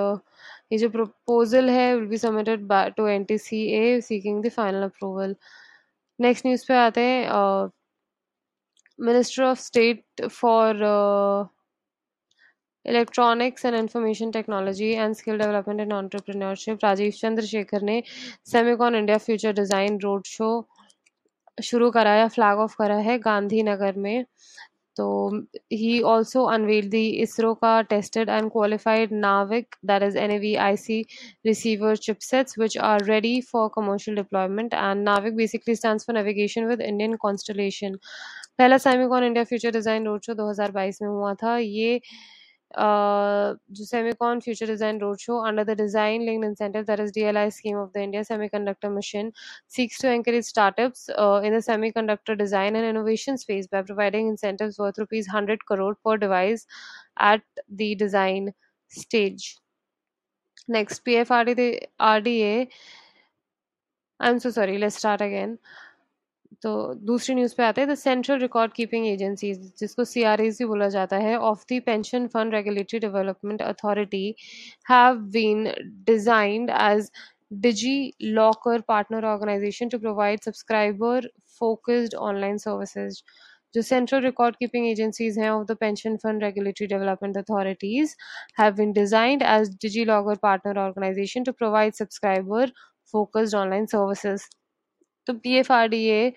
ये 0.73 0.79
जो 0.79 0.89
proposal 0.91 1.71
है 1.71 1.95
will 1.97 2.07
be 2.09 2.19
submitted 2.19 2.69
to 2.97 3.07
N 3.09 3.25
T 3.25 3.39
C 3.39 3.65
A 3.75 4.01
seeking 4.01 4.43
the 4.45 4.49
final 4.57 4.83
approval 4.85 5.37
next 6.19 6.47
news 6.47 6.65
पे 6.69 6.75
आते 6.77 7.01
हैं 7.01 7.71
minister 8.99 9.43
of 9.45 9.59
state 9.61 10.27
for 10.31 10.85
electronics 12.85 13.65
and 13.67 13.77
information 13.77 14.31
technology 14.31 14.91
and 14.93 15.15
skill 15.15 15.39
development 15.39 15.81
and 15.81 15.93
entrepreneurship 15.93 16.85
Rajeev 16.85 17.11
Chandrasekhar 17.19 17.83
ने 17.83 18.03
Semicon 18.47 18.95
India 18.97 19.19
future 19.19 19.53
design 19.55 19.99
road 20.03 20.27
show 20.29 20.51
शुरू 21.59 21.91
कराया 21.91 22.27
flag 22.29 22.59
off 22.59 22.75
करा 22.79 22.97
है 22.99 23.19
गांधीनगर 23.21 23.97
में। 23.99 24.25
तो 24.97 25.07
he 25.73 26.01
also 26.03 26.45
unveil 26.53 26.89
the 26.91 27.05
ISRO 27.23 27.53
का 27.55 27.81
tested 27.91 28.29
and 28.29 28.51
qualified 28.53 29.13
NavIC 29.13 29.77
that 29.87 30.03
is 30.03 30.17
N 30.19 30.31
A 30.31 30.39
V 30.39 30.55
I 30.65 30.77
C 30.77 31.01
receiver 31.47 31.97
chipsets 31.99 32.59
which 32.59 32.77
are 32.89 33.05
ready 33.05 33.41
for 33.43 33.69
commercial 33.75 34.17
deployment 34.17 34.75
and 34.75 35.03
NavIC 35.05 35.37
basically 35.37 35.75
stand 35.75 36.01
for 36.01 36.17
navigation 36.17 36.67
with 36.67 36.81
Indian 36.83 37.15
constellation 37.23 37.97
पहला 38.59 38.79
Semicon 38.79 39.25
India 39.25 39.45
future 39.45 39.73
design 39.73 40.07
road 40.07 40.23
show 40.23 40.35
दो 40.35 40.49
हज़ार 40.51 40.71
बाईस 40.73 41.03
में 41.03 41.09
हुआ 41.09 41.35
था। 41.35 41.57
ये 41.59 42.01
uh, 42.75 43.55
Semicon 43.73 44.43
Future 44.43 44.67
Design 44.67 45.01
Roadshow 45.01 45.47
under 45.47 45.65
the 45.65 45.75
Design 45.75 46.25
Linked 46.25 46.45
Incentive, 46.45 46.87
that 46.87 47.01
is 47.01 47.13
DLI 47.13 47.53
scheme 47.53 47.77
of 47.77 47.93
the 47.93 48.03
India 48.03 48.21
Semiconductor 48.21 48.93
Mission, 48.95 49.33
seeks 49.67 49.99
to 49.99 50.11
encourage 50.11 50.45
startups 50.45 51.09
uh, 51.19 51.41
in 51.45 51.53
the 51.53 51.59
semiconductor 51.59 52.37
design 52.37 52.77
and 52.77 52.85
innovation 52.85 53.37
space 53.37 53.67
by 53.67 53.83
providing 53.83 54.29
incentives 54.29 54.79
worth 54.79 54.99
rupees 54.99 55.27
100 55.27 55.65
crore 55.67 55.97
per 56.05 56.17
device 56.17 56.67
at 57.19 57.43
the 57.69 57.95
design 57.95 58.53
stage. 58.89 59.57
Next, 60.69 61.05
PFRDA. 61.05 61.81
RDA, 62.01 62.69
I'm 64.21 64.39
so 64.39 64.51
sorry, 64.51 64.79
let's 64.79 64.97
start 64.97 65.21
again. 65.21 65.59
तो 66.63 66.73
दूसरी 67.05 67.35
news 67.35 67.55
पे 67.57 67.63
आते 67.63 67.81
हैं 67.81 67.89
the 67.91 67.95
central 67.97 68.39
record 68.39 68.73
keeping 68.73 69.07
agency 69.07 69.53
जिसको 69.79 70.05
C 70.07 70.25
भी 70.39 70.65
बोला 70.65 70.89
जाता 70.91 71.17
है 71.19 71.37
of 71.41 71.65
the 71.73 71.81
pension 71.87 72.27
fund 72.35 72.55
regulatory 72.55 72.99
development 73.01 73.63
authority 73.65 74.25
have 74.91 75.17
been 75.33 75.65
designed 76.07 76.71
as 76.81 77.11
DigiLocker 78.23 78.81
partner 78.89 79.25
organisation 79.27 79.89
to 79.89 79.99
provide 79.99 80.41
subscriber 80.41 81.31
focused 81.61 82.15
online 82.23 82.59
services 82.59 83.23
जो 83.75 83.83
सेंट्रल 83.85 84.21
रिकॉर्ड 84.21 84.57
कीपिंग 84.57 84.87
एजेंसीज 84.87 85.39
हैं 85.39 85.51
of 85.51 85.67
the 85.67 85.77
pension 85.81 86.17
fund 86.23 86.43
regulatory 86.45 86.87
development 86.89 87.37
authorities 87.39 88.17
have 88.61 88.73
been 88.75 88.93
designed 88.93 89.43
as 89.49 89.77
DigiLocker 90.05 90.37
partner 90.43 90.79
organisation 90.79 91.45
to 91.45 91.53
provide 91.55 91.95
subscriber 91.95 92.73
focused 93.15 93.55
online 93.57 93.87
services 93.89 94.49
तो 95.27 95.33
P 95.35 95.55
F 95.57 95.73
R 95.73 95.89
D 95.89 96.05
A 96.09 96.33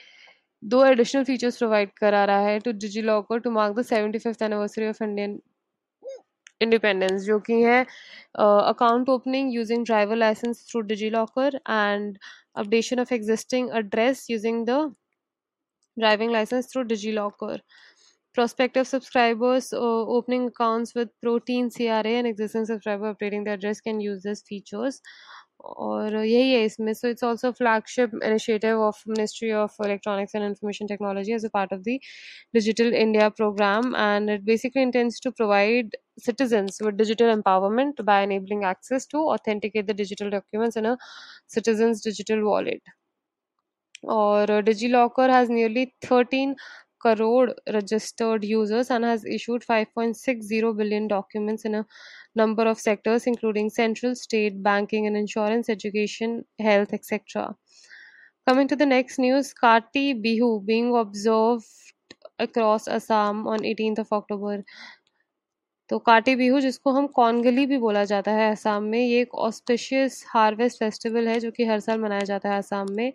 दो 0.63 0.83
additional 0.85 1.23
features 1.23 1.57
provide 1.57 1.89
करा 1.97 2.23
रहा 2.25 2.39
है 2.41 2.59
to 2.59 2.71
DigiLocker 3.01 3.39
to 3.39 3.51
mark 3.51 3.75
the 3.75 3.81
seventy 3.85 4.19
fifth 4.19 4.41
anniversary 4.43 4.87
of 4.87 5.03
Indian 5.03 5.39
independence 6.61 7.21
जो 7.23 7.39
कि 7.39 7.61
है 7.61 7.79
account 8.39 9.09
opening 9.09 9.53
using 9.53 9.85
driver 9.85 10.15
licence 10.15 10.65
through 10.69 10.81
DigiLocker 11.09 11.59
and 11.69 12.17
updation 12.55 12.99
of 12.99 13.13
existing 13.13 13.69
address 13.77 14.25
using 14.29 14.65
the 14.67 14.79
driving 15.97 16.31
licence 16.31 16.71
through 16.71 16.81
DigiLocker 17.11 17.61
prospective 18.34 18.86
subscribers 18.86 19.72
uh, 19.72 19.78
opening 20.16 20.48
accounts 20.48 20.94
with 20.94 21.08
protein 21.22 21.70
CRA 21.70 22.14
and 22.18 22.26
existing 22.26 22.66
subscriber 22.66 23.14
updating 23.14 23.44
their 23.44 23.54
address 23.54 23.80
can 23.80 24.00
use 24.00 24.22
these 24.22 24.42
features. 24.42 25.00
और 25.60 26.14
यही 26.16 26.52
है 26.52 26.64
इसमें 26.64 26.92
so 26.94 27.08
it's 27.08 27.24
also 27.24 27.50
flagship 27.52 28.10
initiative 28.24 28.80
of 28.80 29.02
ministry 29.08 29.50
of 29.62 29.76
electronics 29.84 30.34
and 30.34 30.44
information 30.44 30.86
technology 30.86 31.32
as 31.34 31.44
a 31.44 31.48
part 31.54 31.72
of 31.72 31.80
the 31.88 31.98
digital 32.54 32.94
India 32.94 33.28
programme 33.40 33.96
and 33.96 34.30
it 34.30 34.42
basically 34.44 34.82
intends 34.82 35.20
to 35.24 35.30
provide 35.40 35.96
citizens 36.20 36.78
with 36.84 36.96
digital 36.96 37.28
empowerment 37.32 38.00
by 38.06 38.14
enabling 38.22 38.62
access 38.64 39.04
to 39.06 39.18
authenticate 39.34 39.86
the 39.86 39.94
digital 39.94 40.30
documents 40.30 40.76
in 40.76 40.86
a 40.86 40.96
citizen's 41.56 42.00
digital 42.00 42.42
wallet. 42.44 42.82
Or 44.02 44.42
uh, 44.42 44.62
DigiLocker 44.62 45.28
has 45.30 45.48
nearly 45.48 45.94
13 46.06 46.56
crore 47.03 47.53
registered 47.73 48.45
users 48.45 48.89
and 48.89 49.03
has 49.03 49.25
issued 49.25 49.63
5.60 49.69 50.77
billion 50.77 51.07
documents 51.07 51.65
in 51.65 51.75
a 51.75 51.85
number 52.35 52.63
of 52.63 52.79
sectors, 52.79 53.27
including 53.27 53.69
central, 53.69 54.15
state, 54.15 54.61
banking 54.63 55.07
and 55.07 55.17
insurance, 55.17 55.69
education, 55.69 56.45
health, 56.59 56.93
etc. 56.93 57.55
Coming 58.47 58.67
to 58.67 58.75
the 58.75 58.85
next 58.85 59.19
news, 59.19 59.53
Kati 59.53 60.07
Bihu 60.23 60.65
being 60.65 60.95
observed 60.95 61.65
across 62.39 62.87
Assam 62.87 63.47
on 63.47 63.59
18th 63.59 63.99
of 63.99 64.11
October. 64.11 64.63
तो 65.89 65.97
काटी 65.99 66.35
बिहू 66.35 66.59
जिसको 66.59 66.91
हम 66.91 67.07
कौनगली 67.15 67.65
भी 67.65 67.77
बोला 67.77 68.03
जाता 68.05 68.31
है 68.31 68.49
असम 68.51 68.83
में। 68.85 68.99
ये 68.99 69.21
एक 69.21 69.33
ऑस्पिशियस 69.37 70.23
हार्वेस्ट 70.27 70.79
फेस्टिवल 70.79 71.27
है, 71.27 71.39
जो 71.39 71.51
कि 71.51 71.65
हर 71.65 71.79
साल 71.79 71.99
मनाया 72.01 72.23
जाता 72.23 72.49
है 72.49 72.57
असम 72.57 72.85
में 72.91 73.11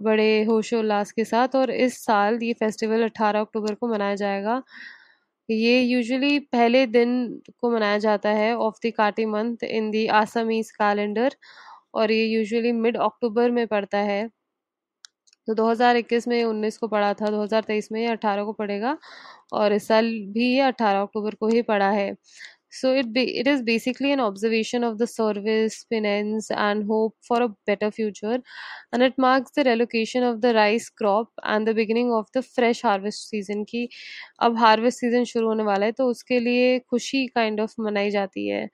बड़े 0.00 0.42
होशोल्लास 0.44 1.12
के 1.12 1.24
साथ, 1.24 1.56
और 1.56 1.70
इस 1.72 2.04
साल 2.04 2.38
ये 2.42 2.52
फेस्टिवल 2.54 3.04
18 3.04 3.40
अक्टूबर 3.40 3.74
को 3.74 3.88
मनाया 3.88 4.14
जाएगा। 4.16 4.62
ये 5.48 5.80
यूजुअली 5.82 6.38
पहले 6.52 6.86
दिन 6.88 7.16
को 7.60 7.70
मनाया 7.70 7.98
जाता 8.00 8.30
है 8.32 8.54
of 8.58 8.78
the 8.86 8.92
Kati 8.96 9.26
month 9.28 9.64
in 9.66 9.90
the 9.90 10.06
Assamese 10.16 10.70
calendar 10.72 11.36
और 11.96 12.12
ये 12.12 12.24
यूजुअली 12.26 12.72
मिड 12.74 12.96
अक्टूबर 12.98 13.50
में 13.52 13.66
पड़ता 13.68 13.98
है। 14.02 14.28
तो 15.48 15.54
2021 15.54 16.28
में 16.28 16.42
19 16.44 16.76
को 16.78 16.88
पढ़ा 16.88 17.12
था 17.14 17.30
2023 17.30 17.88
में 17.92 18.00
ये 18.00 18.08
18 18.08 18.44
को 18.44 18.52
पढ़ेगा 18.54 18.96
और 19.54 19.72
इस 19.72 19.88
साल 19.88 20.06
भी 20.34 20.52
ये 20.54 20.60
18 20.62 21.02
अक्टूबर 21.02 21.34
को 21.34 21.48
ही 21.48 21.62
पढ़ा 21.64 21.90
है। 21.90 22.14
So 22.72 22.92
it 22.94 23.16
it 23.18 23.48
is 23.48 23.62
basically 23.64 24.10
an 24.10 24.20
observation 24.20 24.84
of 24.84 24.94
the 24.98 25.04
service 25.06 25.82
finance 25.90 26.48
and 26.52 26.84
hope 26.86 27.14
for 27.28 27.42
a 27.42 27.46
better 27.66 27.90
future 27.90 28.42
and 28.94 29.02
it 29.02 29.14
marks 29.20 29.52
the 29.58 29.64
relocation 29.66 30.24
of 30.24 30.36
the 30.38 30.52
rice 30.56 30.88
crop 30.98 31.30
and 31.46 31.68
the 31.68 31.74
beginning 31.76 32.12
of 32.12 32.26
the 32.38 32.40
fresh 32.46 32.84
harvest 32.86 33.28
season 33.30 33.64
की 33.64 33.88
अब 34.42 34.58
harvest 34.58 35.00
season 35.00 35.24
शुरू 35.24 35.48
होने 35.48 35.64
वाला 35.64 35.86
है 35.86 35.92
तो 35.92 36.08
उसके 36.10 36.38
लिए 36.40 36.78
खुशी 36.90 37.26
काइंड 37.28 37.60
ऑफ़ 37.60 37.74
मनाई 37.80 38.10
जाती 38.10 38.48
है 38.48 38.68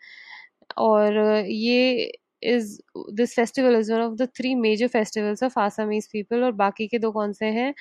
और 0.78 1.18
ये 1.48 2.10
is, 2.42 2.80
this 3.14 3.34
festival 3.34 3.74
is 3.74 3.90
one 3.90 4.00
of 4.02 4.18
the 4.18 4.26
three 4.28 4.54
major 4.54 4.88
festivals 4.88 5.42
of 5.42 5.54
Assamese 5.54 6.08
people 6.16 6.44
और 6.44 6.52
बाकी 6.52 6.86
के 6.88 6.98
दो 6.98 7.12
कौन 7.12 7.32
से 7.32 7.46
हैं? 7.46 7.74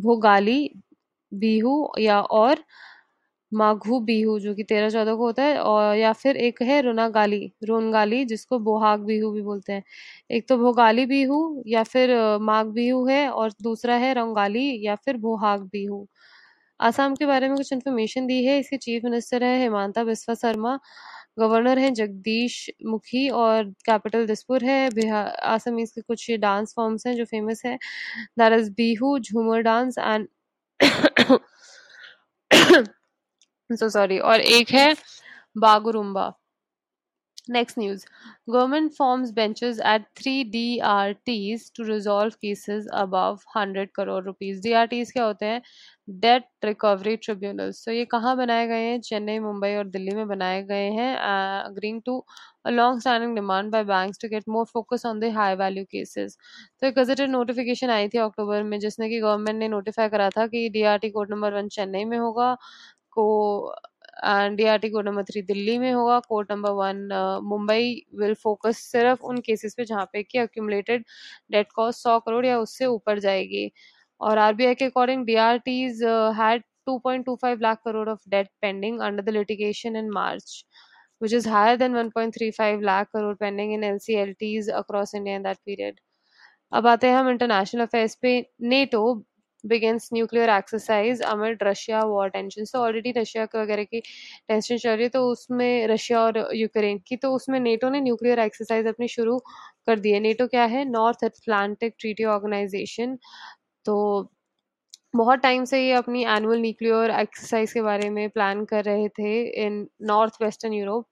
भोगाली, 0.00 0.70
बिहू 1.32 1.92
या 2.00 2.20
और 2.22 2.64
माघू 3.52 4.00
बिहू, 4.00 4.38
जो 4.40 4.54
कि 4.54 4.64
तेरह 4.64 4.90
चौदह 4.90 5.14
को 5.14 5.26
होता 5.26 5.42
है, 5.44 5.58
और 5.58 5.96
या 5.96 6.12
फिर 6.12 6.36
एक 6.36 6.62
है 6.62 6.80
रुनागाली, 6.82 7.52
रोनगाली, 7.64 8.24
जिसको 8.24 8.58
बोहाग 8.60 9.00
बिहू 9.06 9.30
भी 9.32 9.42
बोलते 9.42 9.72
हैं। 9.72 9.82
एक 10.32 10.48
तो 10.48 10.56
भोगाली 10.58 11.06
बिहू 11.06 11.62
या 11.68 11.82
फिर 11.84 12.10
माघ 12.42 12.66
बिहू 12.66 13.06
है, 13.08 13.28
और 13.30 13.52
दूसरा 13.62 13.96
है 13.96 14.14
रंगाली 14.14 14.86
या 14.86 14.94
फिर 14.96 15.16
भोहाग 15.18 15.62
बिहू। 15.72 16.06
आसाम 16.80 17.14
के 17.16 17.26
बारे 17.26 17.48
में 17.48 17.56
कुछ 17.56 17.72
इन्फॉर्मेशन 17.72 18.26
दी 18.26 18.44
है, 18.46 18.58
इसके 18.60 18.76
चीफ 18.78 19.04
मिनिस्टर 19.04 19.44
है 19.44 19.58
हेमंता 19.60 20.04
बिस्वा 20.04 20.34
शर्मा। 20.36 20.78
गवर्नर 21.38 21.78
हैं 21.78 21.92
जगदीश 21.94 22.70
मुखी 22.86 23.28
और 23.30 23.64
कैपिटल 23.86 24.26
दिसपुर 24.26 24.64
है। 24.64 24.90
बिहार 24.90 25.26
आसमीज 25.46 25.90
के 25.92 26.00
कुछ 26.02 26.30
डांस 26.40 26.74
फॉर्म्स 26.76 27.06
हैं 27.06 27.14
जो 27.16 27.24
फ़ेमस 27.26 27.62
है। 27.66 27.76
That 28.38 28.58
is 28.60 28.70
Bihu 28.72 29.18
Jhumur 29.20 29.60
dance 29.62 29.98
and 29.98 30.28
so 33.70 33.88
sorry 33.90 34.18
और 34.20 34.40
एक 34.40 34.70
है 34.72 34.94
Bagurumba. 35.58 36.32
Next 37.48 37.76
news. 37.76 38.04
Government 38.50 38.94
forms 38.94 39.32
benches 39.32 39.78
at 39.80 40.04
three 40.14 40.44
DRTs 40.44 41.70
to 41.70 41.84
resolve 41.84 42.38
cases 42.40 42.86
above 42.92 43.42
100 43.46 43.92
crore 43.94 44.22
rupees. 44.22 44.60
DRTs 44.60 45.12
क्या 45.12 45.24
होते 45.24 45.46
हैं 45.46 45.60
डेट 46.20 46.44
रिकवरी 46.64 47.16
ट्रिब्यूनल्स 47.16 47.84
तो 47.84 47.92
ये 47.92 48.04
कहाँ 48.04 48.36
बनाए 48.36 48.66
गए 48.68 48.82
हैं 48.84 49.00
चेन्नई, 49.00 49.38
मुंबई 49.38 49.74
और 49.76 49.88
दिल्ली 49.88 50.14
में 50.16 50.26
बनाए 50.28 50.62
गए 50.70 50.90
हैं 50.92 51.16
agreeing 51.16 52.00
to 52.06 52.18
a 52.66 52.70
long 52.70 53.00
standing 53.00 53.34
demand 53.36 53.70
by 53.72 53.84
banks 53.84 54.18
to 54.22 54.28
get 54.28 54.44
more 54.48 54.64
focus 54.72 55.06
on 55.06 55.20
the 55.20 55.32
high 55.36 55.54
value 55.56 55.84
cases 55.90 56.36
तो 56.80 56.86
एक 56.86 56.94
गजटेड 56.98 57.30
नोटिफिकेशन 57.30 57.90
आई 57.90 58.08
थी 58.08 58.18
अक्टूबर 58.18 58.62
में, 58.62 58.78
जिसने 58.78 59.08
कि 59.08 59.20
गवर्नमेंट 59.20 59.58
ने 59.58 59.68
नोटिफाई 59.68 60.08
करा 60.08 60.28
था 60.36 60.46
कि 60.46 60.68
DRT 60.74 61.10
court 61.10 61.30
number 61.30 61.54
one 61.54 61.68
Chennai 61.68 62.04
में 62.04 62.18
होगा, 62.18 62.54
को 63.12 63.74
and 64.24 64.56
DRT 64.56 64.88
code 64.90 65.08
number 65.08 65.24
three 65.24 65.42
Delhi 65.42 65.78
में 65.78 65.92
होगा। 65.92 66.18
Court 66.28 66.52
number 66.52 66.70
one 66.80 67.08
Mumbai 67.44 67.94
will 68.20 68.34
focus 68.42 68.78
सिर्फ़ 68.92 69.22
उन 69.30 69.38
केसेस 69.46 69.74
पे 69.76 69.84
जहाँ 69.84 70.04
पे 70.12 70.22
कि 70.22 70.38
अक्यूमुलेटेड 70.38 71.04
डेट 71.52 71.72
कॉस्ट 71.76 72.02
सौ 72.02 72.18
करोड़ 72.20 72.44
या 72.46 72.58
उससे 72.60 72.86
ऊपर 72.86 73.18
जाएगी। 73.20 73.70
और 74.20 74.38
आरबीआई 74.38 74.74
के 74.74 74.84
according 74.84 75.24
DRTs 75.26 76.02
had 76.40 76.62
2.25 76.88 77.60
lakh 77.64 77.80
crore 77.86 78.08
of 78.10 78.20
debt 78.34 78.48
pending 78.64 78.94
under 79.06 79.22
the 79.24 79.32
litigation 79.34 79.96
in 80.00 80.06
March, 80.12 80.52
which 81.22 81.34
is 81.38 81.46
higher 81.46 81.76
than 81.82 81.96
1.35 81.98 82.82
lakh 82.82 83.10
crore 83.12 83.34
pending 83.42 83.74
in 83.76 83.84
LCLTs 83.88 84.70
across 84.80 85.12
India 85.14 85.36
in 85.40 85.44
that 85.48 85.60
period. 85.68 86.00
अब 86.72 86.86
आते 86.86 87.08
हैं 87.08 87.16
हम 87.16 87.28
इंटरनेशनल 87.30 87.82
अफेयर्स 87.82 88.14
पे। 88.22 88.32
NATO 88.70 89.02
begins 89.64 90.08
nuclear 90.12 90.50
exercise 90.50 91.22
amid 91.22 91.62
Russia 91.62 92.00
war 92.06 92.26
tension. 92.30 92.66
So, 92.66 92.80
already 92.80 93.12
Russia 93.16 93.44
वगैरह 93.54 93.84
की 93.84 94.00
tension 94.00 94.76
चल 94.76 94.90
रही 94.90 95.02
है 95.02 95.08
तो 95.08 95.24
उसमें 95.30 95.86
रशिया 95.88 96.20
और 96.20 96.38
यूक्रेन 96.56 96.98
की 97.08 97.16
तो 97.16 97.32
उसमें 97.34 97.58
नेटो 97.60 97.90
ने 97.90 98.00
न्यूक्लियर 98.00 98.38
एक्सरसाइज 98.38 98.86
अपनी 98.86 99.08
शुरू 99.08 99.38
कर 99.86 99.98
दी 99.98 100.12
है। 100.12 100.20
नेटो 100.20 100.46
क्या 100.46 100.64
है? 100.64 100.84
नॉर्थ 100.90 101.24
अटलांटिक 101.24 101.94
ट्रीटी 102.00 102.24
ऑर्गेनाइजेशन 102.34 103.18
तो 103.84 103.96
बहुत 105.16 105.38
टाइम 105.40 105.64
से 105.64 105.78
ये 105.86 105.92
अपनी 105.94 106.24
एनुअल 106.36 106.60
न्यूक्लियर 106.60 107.10
एक्सरसाइज 107.10 107.72
के 107.72 107.82
बारे 107.82 108.10
में 108.10 108.28
प्लान 108.30 108.64
कर 108.64 108.84
रहे 108.84 109.08
थे 109.18 109.32
इन 109.66 109.86
नॉर्थ 110.08 110.42
वेस्टर्न 110.42 110.72
यूरोप 110.74 111.06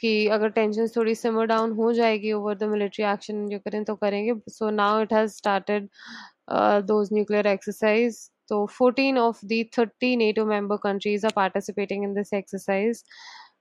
कि 0.00 0.26
अगर 0.28 0.48
टेंशन 0.50 0.86
थोड़ी 0.96 1.14
सिमर 1.14 1.46
डाउन 1.46 1.72
हो 1.72 1.92
जाएगी 1.92 2.32
ओवर 2.32 2.54
द 2.58 2.64
मिलिट्री 2.70 3.04
एक्शन 3.12 3.46
जो 3.48 3.58
करें 3.58 3.84
तो 3.84 3.94
करेंगे। 3.96 4.34
So 4.50 4.70
now 4.70 5.00
it 5.02 5.12
has 5.12 5.32
started 5.32 5.88
Uh, 6.48 6.80
those 6.82 7.10
nuclear 7.10 7.42
exercise. 7.46 8.30
So 8.46 8.66
14 8.66 9.16
of 9.16 9.38
the 9.42 9.70
30 9.72 10.16
NATO 10.16 10.44
member 10.44 10.76
countries 10.76 11.24
are 11.24 11.32
participating 11.32 12.02
in 12.02 12.12
this 12.12 12.32
exercise, 12.32 13.02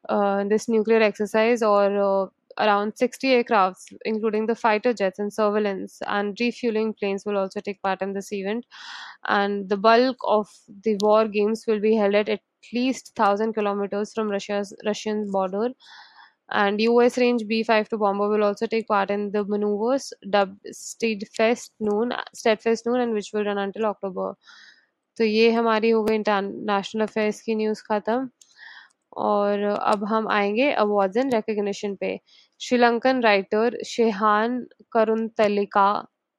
uh, 0.09 0.43
this 0.43 0.67
nuclear 0.67 1.01
exercise, 1.01 1.63
or 1.63 1.85
uh, 2.25 2.27
around 2.59 2.97
60 2.97 3.27
aircrafts, 3.27 3.85
including 4.03 4.47
the 4.47 4.55
fighter 4.55 4.93
jets 4.93 5.19
and 5.19 5.31
surveillance 5.31 5.99
and 6.07 6.37
refueling 6.39 6.93
planes, 6.93 7.25
will 7.25 7.37
also 7.37 7.61
take 7.61 7.81
part 7.81 8.01
in 8.01 8.11
this 8.13 8.33
event. 8.33 8.65
And 9.25 9.69
the 9.69 9.77
bulk 9.77 10.17
of 10.27 10.49
the 10.83 10.97
war 11.01 11.27
games 11.27 11.63
will 11.65 11.79
be 11.79 11.95
held 11.95 12.15
at 12.15 12.27
at 12.27 12.41
least 12.73 13.11
1,000 13.15 13.53
kilometers 13.53 14.13
from 14.13 14.29
Russia's 14.29 14.73
Russian 14.85 15.31
border 15.31 15.69
and 16.49 16.81
US 16.81 17.17
range 17.17 17.47
B-52 17.47 17.97
bomber 17.99 18.27
will 18.29 18.43
also 18.43 18.67
take 18.67 18.87
part 18.87 19.09
in 19.09 19.31
the 19.31 19.43
maneuvers 19.45 20.13
dubbed 20.29 20.59
Steadfast 20.71 21.71
Noon, 21.79 22.13
Steadfast 22.33 22.85
Noon 22.85 22.99
and 22.99 23.13
which 23.13 23.31
will 23.33 23.45
run 23.45 23.57
until 23.57 23.85
October. 23.85 24.33
तो 25.17 25.23
ये 25.23 25.51
हमारी 25.51 25.89
हो 25.89 26.03
गई 26.03 26.15
international 26.15 27.03
affairs 27.03 27.41
की 27.41 27.55
news 27.55 27.83
ख़त्म। 27.83 28.29
और 29.17 29.61
अब 29.63 30.03
हम 30.05 30.27
आएँगे 30.31 30.71
अवार्ड्स 30.71 31.17
एंड 31.17 31.33
रिकग्निशन 31.35 31.95
पे। 31.95 32.19
श्रीलंकन 32.61 33.21
राइटर 33.21 33.77
शेहान 33.85 34.65
करुण 34.93 35.27
Tilaka 35.37 35.87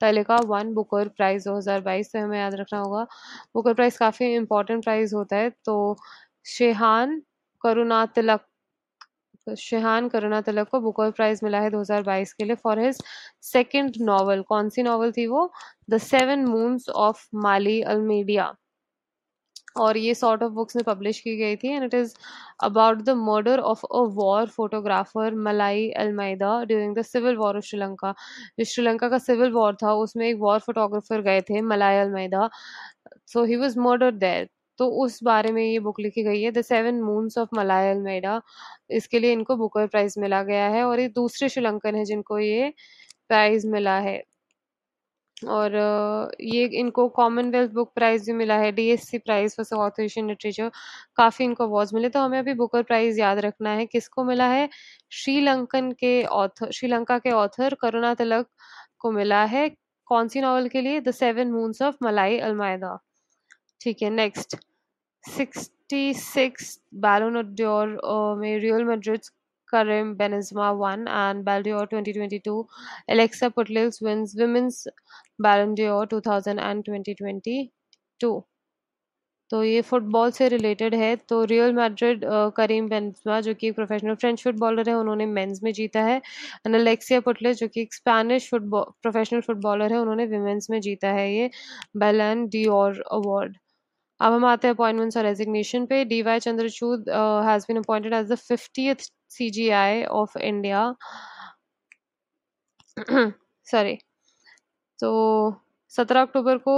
Tilaka 0.01 0.37
won 0.47 0.73
Booker 0.75 1.09
prize 1.09 1.45
2022 1.49 2.13
तो 2.13 2.19
हमें 2.19 2.39
याद 2.39 2.55
रखना 2.55 2.79
होगा। 2.81 3.07
बुकर 3.55 3.75
प्राइज 3.75 3.97
काफ़ी 3.99 4.35
इम्पोर्टेंट 4.35 4.85
प्राइज 4.85 5.15
होता 5.15 5.37
है। 5.37 5.51
तो 5.65 5.97
शेहान 6.47 7.23
करुणा 7.65 8.05
तिलक 8.07 8.47
शेहान 9.47 10.09
करुणा 10.09 10.41
तिलक 10.41 10.69
को 10.71 10.81
बुकर 10.81 11.11
प्राइज 11.11 11.41
मिला 11.45 11.61
है 11.61 11.71
2022 11.71 12.33
के 12.33 12.45
लिए 12.45 12.55
फॉर 12.65 12.79
हिज 12.81 13.01
सेकंड 13.45 13.97
नॉवल 14.03 14.43
कौन 14.49 14.69
सी 14.69 14.83
नॉवल 14.83 15.13
थी 15.13 15.27
वो? 15.27 15.51
The 15.91 15.99
seven 16.01 16.45
moons 16.47 16.89
of 16.89 17.27
Maali 17.45 17.81
Almeida 17.95 18.53
और 19.77 19.97
ये 19.97 20.15
सॉर्ट 20.15 20.43
ऑफ़ 20.43 20.53
बुक्स 20.53 20.77
में 20.77 20.83
पब्लिश 20.87 21.21
की 21.21 21.37
गई 21.37 21.57
थी 21.57 21.69
and 21.69 21.85
it 21.85 21.95
is 21.95 22.15
about 22.65 22.99
the 23.03 23.11
murder 23.19 23.61
of 23.61 23.85
a 23.87 24.01
war 24.17 24.47
photographer 24.49 25.35
Maali 25.47 25.89
Almeida 26.03 26.53
during 26.65 26.95
the 26.97 27.03
civil 27.03 27.37
war 27.37 27.57
of 27.57 27.65
Sri Lanka 27.65 28.15
जो 28.59 28.65
श्रीलंका 28.65 29.09
का 29.09 29.19
सिविल 29.19 29.53
वॉर 29.53 29.75
था, 29.83 29.93
उसमें 29.95 30.27
एक 30.29 30.37
वॉर 30.41 30.59
फोटोग्राफर 30.61 31.21
गए 31.23 31.41
थे 31.51 31.61
Maali 31.63 31.97
Almeida 31.99 32.49
so 33.33 33.45
he 33.45 33.57
was 33.57 33.79
murder 33.81 34.11
there 34.17 34.49
तो 34.79 34.89
उस 35.05 35.23
बारे 35.25 35.53
में 35.53 35.63
ये 35.63 35.79
बुक 35.81 36.01
लिखी 36.01 36.23
गई 36.25 36.43
है 36.43 36.51
the 36.53 36.63
seven 36.65 37.01
moons 37.03 37.39
of 37.39 37.49
Maali 37.57 37.99
Almeida 38.03 38.41
इसके 38.93 39.19
लिए 39.19 39.33
इनको 39.33 39.57
बुकर 39.57 39.87
प्राइज 39.87 40.15
मिला 40.19 40.43
गया 40.45 40.69
है 40.69 40.85
और 40.85 41.01
ये 41.01 41.09
दूसरे 41.17 41.49
श्रीलंकन 41.49 41.95
है 41.97 42.05
जिनको 42.05 42.39
ये 42.39 42.73
प्राइज 43.29 43.67
मिला 43.69 43.99
है। 44.01 44.23
और 45.37 45.75
ये 46.43 46.65
इनको 46.81 47.09
कॉमनवेल्थ 47.11 47.71
बुक 47.73 47.93
प्राइज 47.95 48.27
भी 48.27 48.33
मिला 48.33 48.57
है 48.59 48.71
DSC 48.73 49.19
prize 49.19 49.57
for 49.57 50.03
Asian 50.03 50.29
literature 50.29 50.71
काफ़ी 51.17 51.45
इनको 51.45 51.65
अवार्ड्स 51.65 51.95
मिले 51.95 52.09
तो 52.09 52.21
हमें 52.21 52.39
अभी 52.39 52.55
बुकर 52.55 52.83
प्राइज 52.83 53.19
याद 53.21 53.39
रखना 53.41 53.71
है, 53.71 53.87
किसको 53.87 54.25
मिला 54.25 54.47
है? 54.49 54.69
श्रीलंकन 55.13 55.91
के 56.01 56.23
ऑथर 56.25 56.71
श्रीलंका 56.73 57.19
के 57.19 57.31
ऑथर 57.33 57.75
करुणा 57.83 58.15
तिलक 58.15 58.47
को 59.01 59.11
मिला 59.13 59.43
है। 59.47 59.69
कौन 60.09 60.29
सी 60.29 60.41
नॉवल 60.41 60.69
के 60.69 60.81
लिए? 60.81 61.01
द 61.01 61.11
सेवन 61.13 61.51
मून्स 61.53 61.83
ऑफ़ 61.83 61.97
मलाई 62.05 62.39
अलमायदा 62.41 62.99
ठीक 63.85 64.03
है 64.03 64.11
next 64.11 64.57
sixty 65.25 66.13
six 66.15 66.79
Ballon 67.07 67.41
d'Or 67.55 67.97
में 68.41 68.59
Real 68.59 68.85
Madrid 68.85 69.33
Karim 69.73 70.17
Benzema 70.17 70.67
won 70.79 71.09
and 71.09 71.45
Ballon 71.45 71.63
d'Or 71.65 71.87
2022. 71.87 72.67
Alexa 73.09 73.51
Putellas 73.51 74.01
Women's 74.03 74.87
Ballon 75.39 75.75
d'Or 75.75 76.07
2000 76.07 76.59
and 76.59 76.85
2022. 76.89 78.43
तो 79.51 79.63
ये 79.65 79.81
फुटबॉल 79.89 80.31
से 80.31 80.49
रिलेटेड 80.49 80.95
है 80.95 81.15
तो 81.29 81.43
रियल 81.45 81.73
मैड्रिड 81.75 82.25
करीम 82.57 82.89
बेंजमा 82.89 83.41
जो 83.41 83.55
कि 83.55 83.69
एक 83.69 83.75
प्रोफेशनल 83.75 84.15
फ्रेंच 84.15 84.43
फुटबॉलर 84.45 84.89
है, 84.89 84.95
उन्होंने 84.97 85.27
मेंस 85.27 85.61
में 85.63 85.73
जीता 85.73 86.03
है 86.03 86.17
एंड 86.67 86.77
अलेक्सिया 86.77 87.21
पुटले 87.21 87.53
जो 87.55 87.69
कि 87.69 87.81
एक 87.83 87.95
स्पेनिश 87.95 88.49
फुटबॉल 88.51 88.85
प्रोफेशनल 89.03 89.41
फुटबॉलर 89.41 89.93
है, 89.93 89.99
उन्होंने 89.99 90.27
विमेंस 90.27 90.71
में 90.71 90.81
जीता 90.81 91.09
है 91.13 91.33
ये 91.35 91.51
बेलन 91.97 92.47
डी 92.49 92.65
अवार्ड 92.65 93.57
अब 94.25 94.33
हम 94.33 94.45
आते 94.47 94.69
हैं 94.69 94.75
अपॉइंटमेंट्स 94.75 95.17
और 95.17 95.25
रेजिग्नेशन 95.25 95.87
पे। 95.87 96.05
D 96.05 96.21
Y 96.23 96.41
Chandrachud 96.41 97.09
has 97.47 97.65
been 97.69 97.79
appointed 97.79 98.15
as 98.15 98.33
the 98.33 98.35
fiftieth 98.39 99.09
C 99.31 99.51
J 99.51 99.69
I 99.83 100.05
of 100.23 100.39
India 100.41 100.85
sorry 103.67 103.97
तो 104.99 105.11
सत्रह 105.93 106.21
अक्टूबर 106.23 106.59
को 106.69 106.75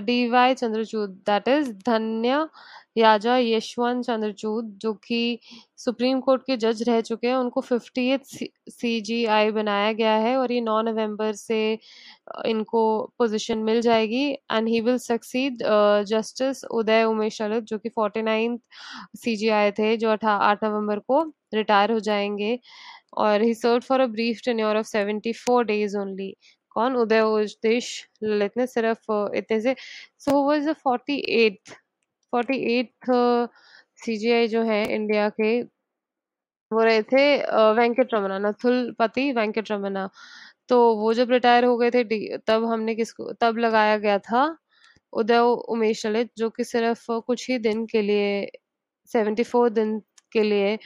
D 0.00 0.16
Y 0.30 0.54
Chandrachud 0.54 1.10
that 1.26 1.48
is 1.48 1.70
Dhananjaya 2.96 3.36
Yashwant 3.38 4.04
Chandrachud, 4.06 4.66
जो 4.78 4.92
कि 5.06 5.38
सुप्रीम 5.78 6.20
कोर्ट 6.20 6.42
के 6.46 6.56
जज 6.56 6.82
रह 6.88 7.00
चुके 7.00 7.26
हैं, 7.28 7.34
उनको 7.36 7.60
फिफ्टी 7.60 8.18
सी 8.70 9.00
जी 9.00 9.24
आई 9.36 9.50
बनाया 9.52 9.92
गया 9.92 10.14
है 10.16 10.36
और 10.38 10.52
ये 10.52 10.60
नौ 10.60 10.80
नवंबर 10.82 11.32
से 11.34 11.58
इनको 12.46 12.82
पोजीशन 13.18 13.58
मिल 13.64 13.80
जाएगी 13.82 14.24
and 14.52 14.68
he 14.68 14.80
will 14.80 14.98
succeed 14.98 15.62
justice 16.08 16.64
Uday 16.72 17.04
Umesh 17.04 17.40
Lalit 17.42 17.64
जो 17.64 17.78
कि 17.78 17.88
forty 17.90 18.22
ninth 18.22 18.60
C 19.18 19.36
ji 19.36 19.48
I 19.50 19.70
थे, 19.72 19.96
जो 19.96 20.10
अठा, 20.10 20.32
आठ 20.32 20.64
नवंबर 20.64 20.98
को 21.00 21.22
रिटायर 21.54 21.92
हो 21.92 22.00
जाएँगे 22.00 22.58
और 23.18 23.42
he 23.42 23.54
serve 23.54 23.80
for 23.88 24.00
a 24.00 24.06
brief 24.08 24.40
tenure 24.44 24.76
of 24.78 24.86
seventy 24.86 25.32
four 25.34 25.64
days 25.66 25.96
only 25.98 26.34
कौन? 26.70 26.96
उदय 26.96 27.20
उदेश 27.22 27.90
ललित 28.24 28.52
ने 28.58 28.66
सिर्फ़ 28.66 29.12
इतने 29.36 29.60
से 29.60 29.74
so 30.20 30.42
was 30.44 30.70
forty 30.84 31.18
eight 31.44 31.74
forty 32.34 32.56
eight 32.78 33.10
CJI 34.04 34.48
जो 34.48 34.62
है 34.64 34.82
इंडिया 34.94 35.28
के, 35.30 35.62
वो 36.70 36.82
रहे 36.84 37.02
थे 37.04 37.24
वेंकट 37.74 38.14
रमना 38.14 38.38
नथुलपति 38.40 39.30
वेंकट 39.32 39.70
रमना 39.72 40.08
तो 40.68 40.78
वो 40.96 41.12
जब 41.14 41.30
रिटायर 41.30 41.64
हो 41.64 41.76
गए 41.78 41.90
थे 41.90 42.04
तब 42.48 42.64
हमने 42.66 42.94
किसको, 42.94 43.32
तब 43.34 43.58
लगाया 43.58 43.96
गया 43.98 44.18
था 44.20 44.44
उदय 45.12 45.38
उमेश 45.68 46.06
ललित, 46.06 46.30
जो 46.38 46.50
कि 46.50 46.64
सिर्फ़ 46.64 47.06
कुछ 47.26 47.48
ही 47.50 47.58
दिन 47.60 47.84
के 47.86 48.02
लिए 48.02 48.50
सेवेंटी 49.10 49.42
फोर 49.44 49.68
दिन 49.70 49.98
के 50.32 50.42
लिए 50.42 50.78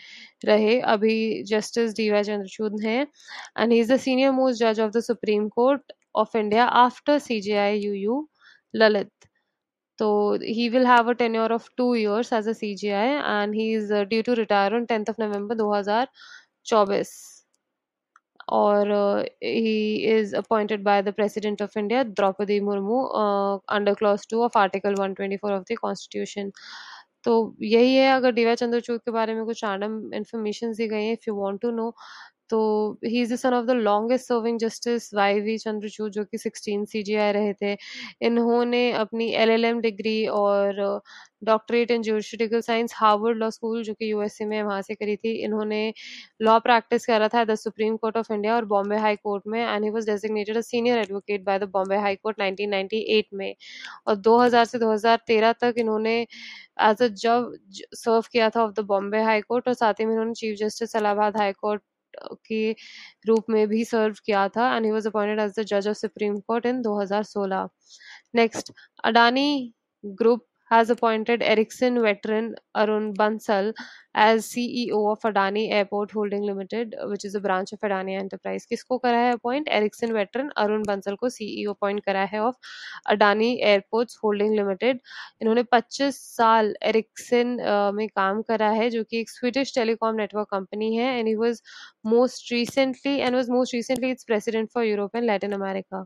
रहे। 0.44 0.78
अभी 0.94 1.42
जस्टिस 1.48 1.94
डी 1.96 2.10
वाई 2.10 2.24
चंद्रचूड 2.24 2.80
हैं 2.84 3.00
and 3.58 3.72
he 3.72 3.78
is 3.80 3.92
the 3.92 3.96
senior 4.00 4.32
most 4.32 4.62
जज 4.62 4.80
of 4.80 4.90
the 4.96 5.00
supreme 5.02 5.48
court 5.50 5.92
of 6.16 6.36
India 6.38 6.64
after 6.82 7.18
C 7.20 7.40
J 7.42 7.56
I 7.58 7.78
U 7.80 7.92
U 7.94 8.28
Lalit 8.74 9.10
तो 9.98 10.08
he 10.42 10.68
will 10.68 10.86
have 10.86 11.08
a 11.10 11.12
tenure 11.18 11.52
of 11.52 11.68
two 11.76 11.94
years 11.94 12.32
as 12.32 12.48
a 12.48 12.52
C 12.52 12.74
and 12.86 13.54
he 13.54 13.72
is 13.74 13.92
due 13.94 14.22
to 14.22 14.34
retire 14.34 14.74
on 14.74 14.84
tenth 14.86 15.10
of 15.10 15.22
November 15.22 15.54
दो 15.54 15.72
और 18.52 18.90
he 19.44 19.94
is 20.10 20.34
appointed 20.36 20.82
by 20.84 21.02
the 21.02 21.12
president 21.14 21.62
of 21.62 21.78
India 21.78 22.02
Draupadi 22.04 22.60
Murmu 22.60 23.02
under 23.70 23.94
clause 23.94 24.26
two 24.30 24.42
of 24.44 24.58
article 24.58 24.94
one 25.00 25.14
four 25.36 25.52
of 25.52 25.62
the 25.72 25.76
constitution 25.80 26.50
तो 27.24 27.32
यही 27.62 27.94
है, 27.94 28.10
अगर 28.12 28.32
D 28.32 28.44
Y 28.44 28.56
Chandrachud 28.56 28.96
के 28.98 29.10
बारे 29.10 29.34
में 29.34 29.44
कुछ 29.44 29.64
आडम 29.64 30.00
इन्फॉर्मेशन 30.14 30.72
दी 30.72 30.86
गई 30.88 31.04
है 31.06 31.12
if 31.12 31.24
you 31.28 31.34
want 31.34 31.60
to 31.62 31.70
know 31.72 31.92
तो 32.50 32.58
he 33.04 33.20
is 33.22 33.32
the 33.34 33.36
son 33.38 33.54
of 33.54 33.66
the 33.66 33.70
longest 33.70 34.26
serving 34.28 34.58
justice 34.58 35.12
Y 35.14 35.40
V 35.40 35.56
Chandrachud 35.58 36.10
जो 36.12 36.24
कि 36.24 36.38
सिक्सटीन 36.38 36.84
सी 36.86 37.02
जी 37.02 37.14
आई 37.16 37.32
रहे 37.32 37.52
थे। 37.62 37.76
इन्होंने 38.26 38.90
अपनी 38.94 39.30
एल 39.42 39.50
एल 39.50 39.64
एम 39.64 39.80
डिग्री 39.80 40.24
और 40.28 41.00
doctorate 41.44 41.90
in 41.90 42.02
juridical 42.02 42.60
science 42.60 42.92
Harvard 42.96 43.38
law 43.38 43.48
school 43.50 43.82
जो 43.84 43.94
कि 43.94 44.10
यूएसए 44.12 44.44
में 44.44 44.62
वहाँ 44.62 44.80
से 44.82 44.94
करी 44.94 45.16
थी। 45.16 45.32
इन्होंने 45.44 45.92
लॉ 46.42 46.58
प्रैक्टिस 46.60 47.06
करा 47.06 47.28
था 47.34 47.44
the 47.44 47.54
supreme 47.56 47.96
court 47.96 48.16
of 48.16 48.32
India 48.32 48.54
और 48.56 48.64
बॉम्बे 48.66 48.96
हाई 48.98 49.16
कोर्ट 49.16 49.42
में 49.48 49.60
and 49.62 49.84
he 49.84 49.90
was 49.90 50.06
designated 50.10 50.56
a 50.58 50.60
senior 50.62 50.98
advocate 50.98 51.44
by 51.44 51.58
the 51.58 51.68
Bombay 51.72 51.96
high 51.98 52.16
court 52.16 52.40
1998 52.40 53.24
में। 53.34 53.54
और 54.08 54.16
2000 54.18 54.64
से 54.66 54.78
2013 54.78 55.52
तक 55.62 55.74
इन्होंने 55.78 56.16
एज 56.82 57.02
अ 57.02 57.06
जज 57.08 57.82
सर्व 57.96 58.22
किया 58.32 58.50
था 58.50 58.62
of 58.64 58.72
the 58.74 58.80
Bombay 58.86 59.22
high 59.22 59.40
court 59.42 59.68
और 59.68 59.74
साथ 59.74 60.00
ही 60.00 60.06
में 60.06 60.12
इन्होंने 60.12 60.34
chief 60.36 60.56
justice 60.58 60.96
Allahabad 60.96 61.36
high 61.36 61.52
court 61.54 61.82
के 62.46 62.70
रूप 63.26 63.50
में 63.50 63.66
भी 63.68 63.84
सर्व 63.84 64.16
किया 64.26 64.48
था 64.48 64.74
and 64.76 64.84
he 64.84 64.90
was 64.90 65.08
appointed 65.08 65.40
as 65.40 65.58
the 65.58 65.64
जज 65.64 65.88
of 65.88 65.96
supreme 65.96 66.38
court 66.40 66.66
in 66.66 66.82
2016 66.82 67.68
next 68.34 68.72
Adani 69.04 69.72
Group 70.04 70.40
has 70.70 70.90
appointed 70.90 71.42
Ericsson 71.42 72.00
veteran 72.02 72.54
Arun 72.76 73.14
Bansal 73.14 73.72
as 74.14 74.46
CEO 74.46 75.00
of 75.12 75.20
Adani 75.20 75.70
Airport 75.72 76.10
Holding 76.10 76.42
Limited, 76.42 76.94
which 77.04 77.24
is 77.24 77.34
a 77.34 77.40
branch 77.40 77.72
of 77.72 77.80
Adani 77.80 78.18
Enterprise. 78.20 78.66
किसको 78.68 78.98
करा 78.98 79.18
है 79.18 79.32
appoint 79.32 79.68
Ericsson 79.68 80.12
veteran 80.12 80.48
Arun 80.64 80.82
Bansal 80.86 81.16
को 81.16 81.28
CEO 81.28 81.72
appoint 81.72 82.00
करा 82.04 82.24
है 82.32 82.40
of 82.40 82.56
Adani 83.10 83.52
airports 83.70 84.18
holding 84.24 84.54
limited 84.56 85.00
इन्होंने 85.42 85.62
25 85.74 86.18
साल 86.36 86.74
Ericsson 86.92 87.56
में 87.94 88.06
काम 88.08 88.42
करा 88.48 88.70
है 88.70 88.90
जो 88.90 89.04
कि 89.04 89.20
एक 89.20 89.30
स्वीडिश 89.30 89.74
टेलीकॉम 89.74 90.16
नेटवर्क 90.16 90.48
कंपनी 90.52 90.94
है 90.96 91.18
and 91.18 91.28
he 91.28 91.34
was 91.36 91.62
most 92.06 92.52
recently 92.52 93.16
and 93.18 93.34
was 93.36 93.50
most 93.50 93.74
recently 93.74 94.10
its 94.10 94.24
president 94.26 94.70
for 94.74 94.84
Europe 94.84 95.16
and 95.16 95.24
Latin 95.26 95.52
America 95.52 96.04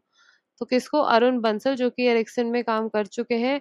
तो 0.60 0.66
किसको? 0.66 0.98
अरुण 1.02 1.40
बंसल 1.40 1.74
जो 1.76 1.88
कि 1.90 2.06
एरिक्सन 2.08 2.46
में 2.46 2.62
काम 2.64 2.88
कर 2.88 3.06
चुके 3.06 3.34
हैं। 3.36 3.60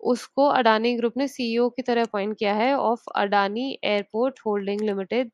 उसको 0.00 0.46
अडानी 0.48 0.94
ग्रुप 0.96 1.16
ने 1.16 1.26
सीईओ 1.28 1.68
की 1.76 1.82
तरह 1.82 2.02
अपॉइंट 2.02 2.36
किया 2.38 2.54
है 2.54 2.72
of 2.78 3.02
Adani 3.16 3.66
airport 3.84 4.40
holding 4.46 4.80
limited 4.80 5.30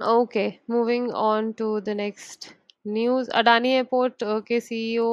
okay 0.00 0.46
moving 0.70 1.10
on 1.10 1.52
to 1.58 1.68
the 1.80 1.96
next 2.00 2.48
news 2.86 3.30
Adani 3.38 3.70
airport 3.72 4.24
के 4.48 4.60
सीईओ 4.60 5.06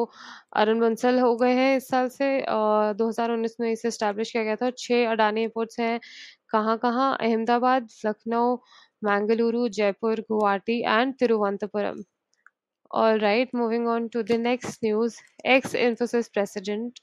अरुण 0.56 0.80
बंसल 0.80 1.20
हो 1.20 1.36
गए 1.38 1.54
हैं 1.54 1.76
इस 1.78 1.88
साल 1.90 2.10
से 2.10 2.28
हज़ार 2.38 3.32
उन्नीस 3.32 3.56
में 3.60 3.72
इसे 3.72 3.92
स्टैब्लिश 3.92 4.32
किया 4.32 4.44
गया 4.44 4.56
था 4.56 4.70
छः 4.78 5.12
अडानी 5.12 5.42
एयरपोर्ट्स 5.42 5.80
हैं। 5.80 6.00
कहाँ 6.52 6.78
कहाँ? 6.78 7.16
Ahmedabad 7.22 7.88
Lucknow 8.06 8.58
Mangaluru 9.04 9.68
Jaipur 9.70 10.20
Guwahati 10.32 10.82
and 10.82 11.14
Thiruvananthapuram. 11.20 12.04
All 12.92 13.20
right, 13.20 13.50
moving 13.54 13.88
on 13.88 14.04
to 14.10 14.22
the 14.24 14.36
next 14.38 14.84
news. 14.84 15.16
Ex 15.54 15.74
Infosys 15.74 16.28
president 16.32 17.00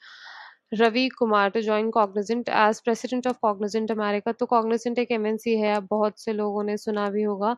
Ravi 0.73 1.09
Kumar 1.09 1.51
to 1.51 1.61
join 1.63 1.91
Cognizant 1.91 2.49
as 2.51 2.81
president 2.81 3.27
of 3.27 3.37
Cognizant 3.43 3.91
America 3.91 4.33
तो 4.33 4.47
कॉग्निजेंट 4.47 4.99
एक 4.99 5.11
MNC 5.13 5.57
है 5.59 5.75
अब 5.77 5.87
बहुत 5.91 6.21
से 6.21 6.33
लोगों 6.33 6.63
ने 6.65 6.77
सुना 6.77 7.09
भी 7.11 7.23
होगा। 7.23 7.57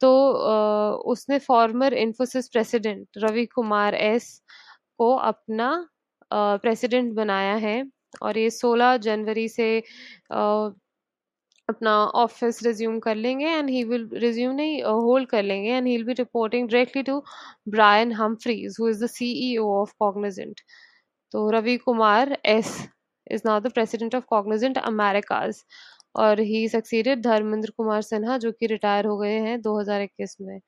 तो 0.00 0.10
उसने 1.12 1.38
former 1.40 1.94
Infosys 1.96 2.48
president 2.48 3.06
Ravi 3.18 3.46
Kumar 3.46 3.94
S 3.94 4.30
को 4.98 5.14
अपना 5.26 5.70
प्रेसिडेंट 6.30 7.12
बनाया 7.14 7.54
है 7.58 7.82
और 8.22 8.38
ये 8.38 8.50
16 8.52 8.96
जनवरी 8.98 9.48
से 9.48 9.68
अपना 11.68 11.92
ऑफ़िस 12.16 12.62
रिज्यूम 12.62 12.98
कर 13.00 13.14
लेंगे 13.16 13.46
एंड 13.46 13.70
ही 13.70 13.82
विल 13.84 14.08
रिज्यूम 14.14 14.54
नहीं 14.54 14.82
होल्ड 14.82 15.24
uh, 15.24 15.30
कर 15.30 15.42
लेंगे 15.42 15.70
and 15.70 15.86
he 15.86 15.96
will 15.96 16.04
be 16.04 16.12
reporting 16.12 16.68
directly 16.68 17.02
to 17.02 17.22
Brian 17.68 18.12
Humphries 18.12 18.76
who 18.80 18.88
is 18.88 19.04
the 19.04 19.08
CEO 19.08 19.68
of 19.80 19.92
Cognizant 19.98 20.60
तो 21.32 21.48
Ravi 21.50 21.76
Kumar 21.78 22.36
S 22.46 22.76
is 23.26 23.42
now 23.46 23.60
the 23.60 23.72
president 23.72 24.14
of 24.14 24.24
Cognizant 24.28 24.78
Americas 24.78 25.62
और 26.16 26.40
he 26.40 26.68
succeeded 26.68 27.22
Dharmendra 27.22 27.70
Kumar 27.76 28.02
Sinha 28.02 28.38
जो 28.38 28.52
कि 28.52 28.66
retire 28.66 29.06
हो 29.06 29.16
गए 29.18 29.38
हैं 29.40 29.60
2021 29.62 30.36
में। 30.40 30.60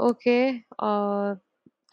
ओके 0.00 0.36
uh, 0.52 1.36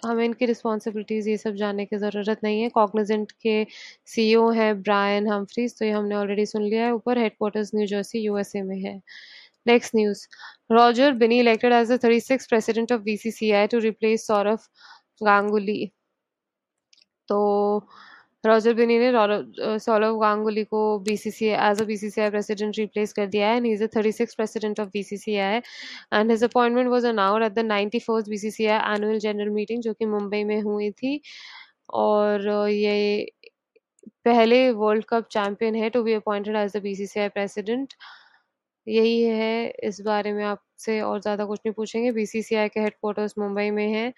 हमें 0.05 0.23
इनकी 0.25 0.45
रिस्पॉन्सिबिलिटीज़ 0.45 1.29
ये 1.29 1.37
सब 1.37 1.55
जानने 1.55 1.85
की 1.85 1.97
ज़रूरत 1.97 2.39
नहीं 2.43 2.61
है। 2.61 2.69
कॉग्निजेंट 2.69 3.31
के 3.43 3.65
सीईओ 4.07 4.49
हैं 4.51 4.81
ब्रायन 4.81 5.27
हम्फ्रीज 5.27 5.77
तो 5.79 5.85
ये 5.85 5.91
हमने 5.91 6.15
ऑलरेडी 6.15 6.45
सुन 6.45 6.63
लिया 6.63 6.85
है। 6.85 6.91
ऊपर 6.93 7.17
हेडक्वार्टर्स 7.19 7.71
न्यू 7.75 7.85
जर्सी 7.87 8.19
यूएसए 8.19 8.61
में 8.63 8.77
है। 8.81 8.95
Next 9.67 9.95
news 9.95 10.27
Roger 10.71 11.13
Binny 11.23 11.39
elected 11.39 11.73
as 11.73 11.91
the 11.91 11.99
thirty 12.03 12.19
six 12.21 12.47
president 12.47 12.91
of 12.93 13.01
BCCI 13.03 13.67
to 13.67 13.79
replace 13.79 14.27
Saurabh 14.27 14.59
Ganguly 15.23 15.91
तो 17.29 17.37
रॉजर 18.45 18.73
बिनी 18.73 18.97
ने 18.99 19.77
सौरव 19.79 20.17
गांगुली 20.19 20.63
को 20.63 20.81
BCCI 21.07 21.69
as 21.71 21.81
a 21.81 21.85
BCCI 21.85 22.29
president 22.29 22.77
replace 22.77 23.13
कर 23.13 23.25
दिया 23.27 23.47
है 23.49 23.57
and 23.57 23.65
is 23.67 23.83
the 23.83 23.89
thirty 23.95 24.11
six 24.11 24.35
president 24.35 24.79
of 24.79 24.89
B 24.93 25.03
C 25.03 25.15
BCCI 25.15 25.61
and 26.13 26.31
his 26.31 26.43
appointment 26.43 26.89
was 26.89 27.05
announced 27.05 27.43
at 27.45 27.51
the 27.53 27.99
first 27.99 28.29
BCCI 28.29 28.95
annual 28.95 29.19
general 29.19 29.49
meeting 29.51 29.81
जो 29.83 29.93
कि 29.93 30.05
मुंबई 30.07 30.43
में 30.43 30.61
हुई 30.61 30.91
थी, 30.91 31.19
और 31.91 32.47
ये 32.69 33.31
पहले 34.25 34.69
वर्ल्ड 34.73 35.05
कप 35.09 35.27
चैंपियन 35.31 35.75
है 35.75 35.89
to 35.89 36.03
be 36.03 36.13
appointed 36.13 36.55
as 36.55 36.77
the 36.77 36.81
BCCI 36.83 37.29
president 37.29 37.93
यही 38.87 39.21
है, 39.23 39.69
इस 39.83 40.01
बारे 40.01 40.33
में 40.33 40.43
आपसे 40.45 40.99
और 41.01 41.21
ज़्यादा 41.21 41.45
कुछ 41.45 41.59
नहीं 41.65 41.73
पूछेंगे। 41.75 42.11
बीसीसीआई 42.11 42.69
के 42.69 42.79
हेडक्वार्टर्स 42.79 43.33
मुंबई 43.39 43.69
में 43.71 43.87
है। 43.93 44.11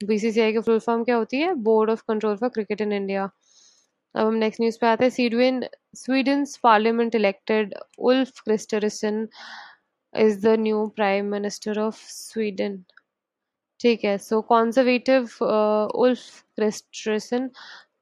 बीसीसीआई 0.00 0.52
की 0.52 0.60
फुल 0.60 0.78
फॉर्म 0.80 1.04
क्या 1.04 1.16
होती 1.16 1.40
है? 1.40 1.52
Board 1.64 1.90
of 1.90 2.02
control 2.08 2.36
for 2.36 2.48
cricket 2.50 2.80
in 2.80 2.92
India 2.92 3.24
अब 4.14 4.26
हम 4.26 4.34
नेक्स्ट 4.36 4.60
न्यूज़ 4.60 4.78
पे 4.80 4.86
आते 4.86 5.04
हैं। 5.04 5.10
Sweden 5.10 5.64
Sweden's 5.96 6.56
parliament 6.62 7.14
elected 7.14 7.74
Ulf 8.10 8.40
Kristersson 8.44 9.26
is 10.14 10.40
the 10.46 10.54
new 10.60 10.86
prime 10.96 11.26
minister 11.32 11.78
of 11.80 11.96
Sweden 12.08 12.82
ठीक 13.80 14.04
है 14.04 14.16
सो 14.18 14.40
कॉन्जर्वेटिव 14.44 15.28
उल्फ 15.44 16.40
क्रिस्टरसन 16.56 17.50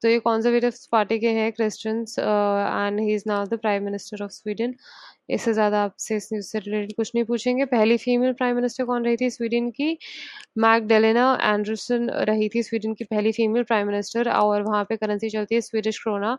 तो 0.02 0.08
ये 0.08 0.18
कॉन्जर्वेटिव 0.20 0.72
पार्टी 0.92 1.18
के 1.18 1.30
हैं 1.32 1.50
Kristersson 1.52 2.18
and 2.18 3.00
he 3.00 3.14
is 3.14 3.24
now 3.28 3.44
the 3.46 3.58
prime 3.60 3.84
minister 3.84 4.22
of 4.24 4.32
Sweden 4.32 4.74
इससे 5.28 5.52
ज़्यादा 5.52 5.82
आपसे 5.84 6.16
इस 6.16 6.28
न्यूज़ 6.32 6.46
से 6.46 6.58
रिलेटेड 6.58 6.92
कुछ 6.96 7.10
नहीं 7.14 7.24
पूछेंगे। 7.24 7.64
पहली 7.66 7.96
फीमेल 7.96 8.32
प्राइम 8.32 8.56
मिनिस्टर 8.56 8.84
कौन 8.84 9.04
रही 9.04 9.16
थी? 9.16 9.30
स्वीडन 9.30 9.70
की 9.70 9.96
मैकडेलिना 10.58 11.26
एंडरसन 11.44 12.08
रही 12.30 12.48
थी। 12.48 12.62
स्वीडन 12.62 12.94
की 12.94 13.04
पहली 13.06 13.32
फीमेल 13.32 13.62
प्राइम 13.64 13.86
मिनिस्टर 13.88 14.30
और 14.32 14.62
वहाँ 14.62 14.84
पे 14.88 14.96
करेंसी 14.96 15.30
चलती 15.30 15.54
है 15.54 15.60
Swedish 15.62 15.98
krona 16.02 16.36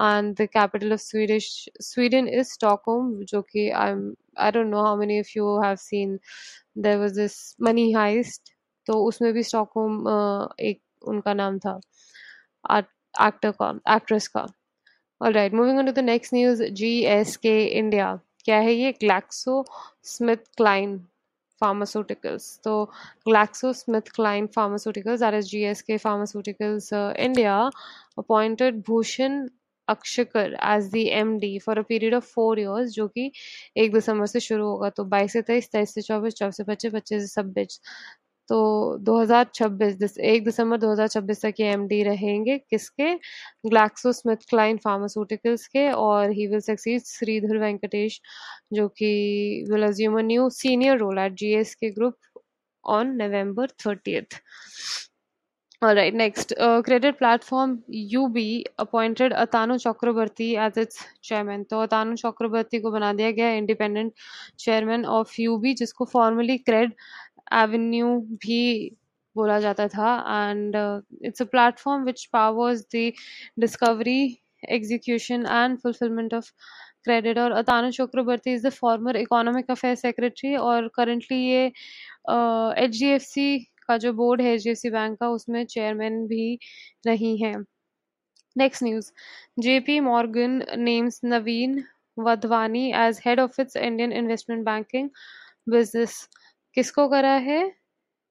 and 0.00 0.34
the 0.36 0.46
capital 0.52 0.92
of 0.92 1.00
Swedish 1.00 1.48
Sweden 1.82 2.28
is 2.30 2.52
Stockholm 2.52 3.12
जो 3.24 3.42
कि 3.42 3.68
I 3.70 3.94
I 4.38 4.50
don't 4.52 4.66
know 4.66 4.82
how 4.84 4.96
many 4.98 5.20
of 5.20 5.32
you 5.36 5.56
have 5.62 5.76
seen 5.80 6.18
there 6.78 6.98
was 6.98 7.12
this 7.18 7.36
money 7.62 7.90
heist 7.92 8.52
तो 8.86 8.94
उसमें 9.04 9.32
भी 9.32 9.42
स्टॉकहोम 9.42 9.98
uh, 10.04 10.48
एक 10.60 10.80
उनका 11.08 11.34
नाम 11.34 11.58
था 11.58 11.78
एक्टर 13.14 13.50
का 13.62 13.70
एक्ट्रेस 13.94 14.28
का। 14.28 14.46
All 15.24 15.32
right 15.32 15.54
moving 15.54 15.78
on 15.78 15.86
to 15.86 15.92
the 15.92 16.04
next 16.04 16.34
news 16.34 16.62
G 16.80 16.92
S 17.16 17.36
K 17.38 17.56
India 17.64 18.14
क्या 18.44 18.58
है 18.58 18.74
ये? 18.74 18.92
Glaxo 19.00 19.64
Smith 20.04 20.46
Kline 20.56 21.00
pharmaceuticals. 21.62 22.46
so 22.62 22.72
GlaxoSmithKline 23.26 24.48
Pharmaceuticals 24.52 25.20
that 25.20 25.34
is 25.34 25.50
GSK 25.50 26.00
Pharmaceuticals 26.00 26.92
uh, 26.92 27.12
India 27.18 27.58
appointed 28.18 28.82
Bhushan 28.84 29.44
Akshikar 29.88 30.54
as 30.64 30.84
the 30.92 31.02
M 31.12 31.36
D 31.38 31.58
for 31.58 31.78
a 31.78 31.82
period 31.88 32.14
of 32.14 32.24
four 32.26 32.60
years 32.60 32.90
जो 32.90 33.06
कि 33.08 33.30
एक 33.76 33.92
दिसंबर 33.94 34.26
से 34.26 34.40
शुरू 34.40 34.66
होगा 34.66 34.90
तो 34.90 35.04
बाईस 35.04 35.32
से 35.32 35.42
तेईस 35.42 35.68
तेईस 35.72 35.94
से 35.94 36.02
चौबीस 36.02 36.34
चौबीस 36.34 36.56
से 36.56 36.64
पच्चीस 36.64 36.92
पच्चीस 36.92 37.22
से 37.22 37.40
छब्बीस 37.40 37.80
तो 38.48 38.56
2026 39.04 40.18
एक 40.32 40.44
दिसंबर 40.44 40.78
2026 40.80 41.42
तक 41.42 41.60
ये 41.60 41.70
एमडी 41.72 42.02
रहेंगे 42.02 42.56
किसके 42.70 43.12
ग्लैक्सो 43.68 44.12
स्मिथ 44.12 44.44
क्लाइन 44.50 44.78
फार्मास्यूटिकल्स 44.84 45.66
के 45.66 45.90
और 45.92 46.30
he 46.30 46.46
will 46.46 46.60
succeed 46.60 47.02
Shridhar 47.06 47.58
Venkatesh 47.58 48.20
जो 48.72 48.88
कि 48.98 49.12
will 49.70 49.86
assume 49.86 50.18
new 50.26 50.48
senior 50.58 50.98
role 50.98 51.18
at 51.18 51.34
G S 51.38 51.74
K 51.74 51.90
group 51.90 52.42
on 52.84 53.16
November 53.22 53.70
thirtieth 53.86 54.40
All 55.82 55.94
right, 55.94 56.14
next, 56.14 56.54
uh, 56.58 56.80
credit 56.80 57.18
platform 57.18 57.82
UB 57.88 58.64
appointed 58.78 59.32
Atanu 59.32 59.74
Chakrabarti 59.76 60.56
as 60.56 60.78
its 60.78 61.02
chairman. 61.20 61.64
तो 61.64 61.80
अतानु 61.80 62.14
चक्रवर्ती 62.16 62.80
को 62.80 62.90
बना 62.90 63.12
दिया 63.12 63.30
गया 63.30 63.50
independent 63.52 64.12
chairman 64.58 65.04
of 65.16 65.34
Yubi 65.40 65.74
जिसको 65.74 66.04
formally 66.04 66.56
crate 66.60 66.92
Avenue 67.62 68.18
भी 68.44 68.62
बोला 69.36 69.58
जाता 69.60 69.86
था 69.88 70.14
and 70.50 70.76
it's 71.24 71.42
a 71.42 71.44
platform 71.52 72.04
which 72.04 72.24
powers 72.32 72.80
the 72.94 73.10
discovery 73.60 74.22
execution 74.70 75.46
and 75.46 75.78
fulfilment 75.78 76.34
of 76.34 76.50
credit 77.04 77.38
और 77.38 77.52
Atanu 77.52 77.90
Chakraborty 77.92 78.52
is 78.54 78.66
the 78.66 78.70
former 78.72 79.16
economic 79.16 79.70
affair 79.70 79.94
secretary 79.96 80.54
और 80.56 80.88
करंटली 80.96 81.36
ये 81.38 81.66
एच 82.84 82.98
डी 82.98 83.06
एफ़ 83.08 83.22
सी 83.24 83.46
का 83.88 83.96
जो 83.98 84.12
बोर्ड 84.12 84.40
है 84.42 84.54
H 84.54 84.62
D 84.64 84.70
F 84.70 84.78
C 84.78 84.90
bank 84.90 85.18
का, 85.20 85.28
उसमें 85.30 85.64
chairman 85.66 86.26
भी 86.26 86.58
रही 87.06 87.36
हैं। 87.42 87.54
Next 88.56 88.82
news 88.82 89.10
J 89.60 89.78
P 89.86 89.98
Morgan 90.00 90.62
names 90.78 91.20
Naveen 91.24 91.82
Wadhwani 92.16 92.90
as 92.96 93.20
head 93.26 93.40
of 93.40 93.60
its 93.60 93.76
Indian 93.78 94.12
investment 94.12 94.64
banking 94.64 95.08
business 95.68 96.28
किसको 96.76 97.08
करा 97.08 97.32
है? 97.48 97.62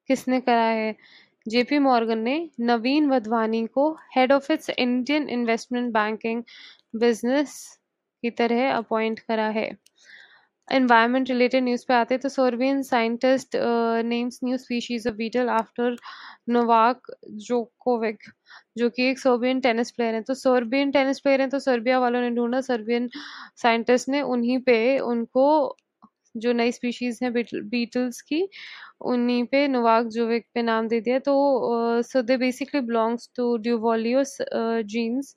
किसने 0.08 0.40
करा 0.40 0.64
है? 0.64 0.94
जेपी 1.46 1.78
मॉर्गन 1.80 2.18
ने 2.20 2.36
नवीन 2.62 3.08
वधवानी 3.10 3.66
को 3.68 3.90
head 4.16 4.32
of 4.32 4.52
its 4.52 4.70
Indian 4.70 5.28
investment 5.30 5.92
banking 5.94 6.42
business 6.96 7.56
की 8.22 8.30
तरह 8.32 8.70
अपॉइंट 8.72 9.20
करा 9.20 9.48
है। 9.50 9.70
एनवायरमेंट 10.68 11.28
रिलेटेड 11.30 11.64
न्यूज़ 11.64 11.84
पे 11.88 11.94
आते 11.94 12.16
तो 12.18 12.28
Serbian 12.28 12.82
scientist 12.82 13.56
names 14.06 14.38
new 14.44 14.56
species 14.58 15.06
of 15.08 15.14
beetle 15.14 15.48
after 15.50 15.96
Novak 16.50 17.10
Djokovic 17.46 18.18
जो 18.78 18.88
कि 18.90 19.08
एक 19.10 19.18
सर्बियन 19.18 19.60
टेनिस 19.60 19.90
प्लेयर 19.90 20.14
है। 20.14 20.22
तो 20.22 20.34
सर्बियन 20.34 20.90
टेनिस 20.92 21.20
प्लेयर 21.20 21.40
है 21.40 21.48
तो 21.50 21.58
सर्बिया 21.60 21.98
वालों 22.00 22.20
ने 22.20 22.30
ढूंढा 22.36 22.60
सर्बियन 22.62 23.08
साइंटिस्ट 23.62 24.08
ने 24.08 24.22
उन्हीं 24.22 24.58
पे 24.62 24.78
उनको 25.00 25.46
जो 26.34 26.52
नई 26.52 26.72
स्पीशीज 26.72 27.18
हैं 27.22 27.32
बीटल्स 27.32 28.20
की 28.22 28.42
उन्हीं 29.12 29.44
पे 29.52 29.66
नोवाक 29.68 30.06
जोविक 30.14 30.46
पे 30.54 30.62
नाम 30.62 30.88
दे 30.88 31.00
दिया। 31.00 31.18
तो 31.20 31.34
so 32.02 32.22
they 32.22 32.36
basically 32.38 32.80
belongs 32.80 33.30
to 33.36 33.56
Duvaliopsis 33.58 34.36
genus 34.94 35.34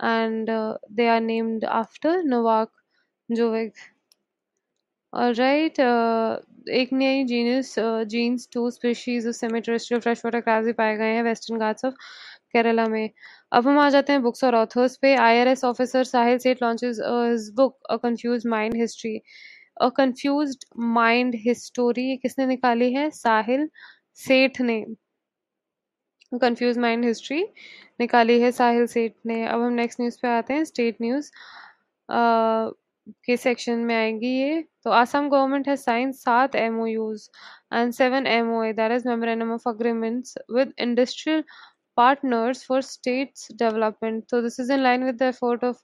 and 0.00 0.50
they 0.92 1.08
are 1.08 1.20
named 1.22 1.64
after 1.80 2.22
Novak 2.24 2.70
Djokovic 3.28 3.72
uh, 5.12 5.30
एक 6.70 6.92
नई 6.92 7.24
genus 7.24 7.74
genus 8.08 8.48
two 8.52 8.70
species 8.70 9.26
of 9.28 9.34
semi 9.36 9.60
terrestrial 9.60 10.00
fresh 10.00 10.20
water 10.24 10.40
crabs 10.40 10.66
भी 10.66 10.72
पाए 10.72 10.96
गए 10.96 11.14
हैं 11.14 11.22
वेस्टर्न 11.22 11.58
घाट्स 11.58 11.84
ऑफ़ 11.84 11.94
केरला 12.52 12.86
में। 12.88 13.10
अब 13.52 13.66
हम 13.68 13.78
आ 13.78 13.88
जाते 13.90 14.12
हैं 14.12 14.22
बुक्स 14.22 14.44
और 14.44 14.54
ऑथर्स 14.54 14.96
पे। 15.02 15.14
IRS 15.16 15.64
officer 15.64 16.04
Sahil 16.04 16.38
Seth 16.38 16.62
launches 16.62 16.98
his 17.04 17.50
book 17.56 17.78
a 17.90 17.96
confuse 18.04 18.46
mind 18.46 18.76
history 18.76 19.18
a 19.80 19.88
confused 19.96 20.64
mind 20.96 21.34
history 21.46 22.16
किसने 22.22 22.46
निकाली 22.46 22.92
है? 22.92 23.08
साहिल 23.10 23.68
सेठ 24.26 24.60
ने। 24.60 24.84
कंफ्यूज 26.32 26.78
माइंड 26.78 27.04
हिस्ट्री 27.04 27.42
निकाली 28.00 28.40
है 28.40 28.50
साहिल 28.52 28.86
सेठ 28.86 29.12
ने। 29.26 29.44
अब 29.46 29.60
हम 29.62 29.72
नेक्स्ट 29.72 30.00
न्यूज़ 30.00 30.18
पे 30.22 30.28
आते 30.28 30.54
हैं 30.54 30.64
स्टेट 30.64 30.96
न्यूज़ 31.02 31.30
के 33.26 33.36
सेक्शन 33.36 33.78
में 33.84 33.94
आएँगी 33.94 34.28
ये। 34.28 34.62
तो 34.84 34.90
आसाम 34.90 35.28
गवर्नमेंट 35.30 35.68
हैज़ 35.68 35.80
साइन 35.80 36.12
सात 36.12 36.54
MoUs 36.56 37.28
and 37.72 37.92
seven 37.92 38.26
MOA 38.26 38.72
that 38.72 38.92
is 38.92 39.08
memorandum 39.08 39.52
of 39.52 39.68
agreements 39.68 40.38
with 40.56 40.72
industrial 40.78 41.44
partners 41.96 42.60
for 42.68 42.78
states 42.82 43.42
development. 43.58 44.24
So 44.28 44.38
this 44.42 44.58
is 44.58 44.70
in 44.76 44.82
line 44.82 45.04
with 45.08 45.18
the 45.18 45.26
effort 45.26 45.66
of 45.66 45.76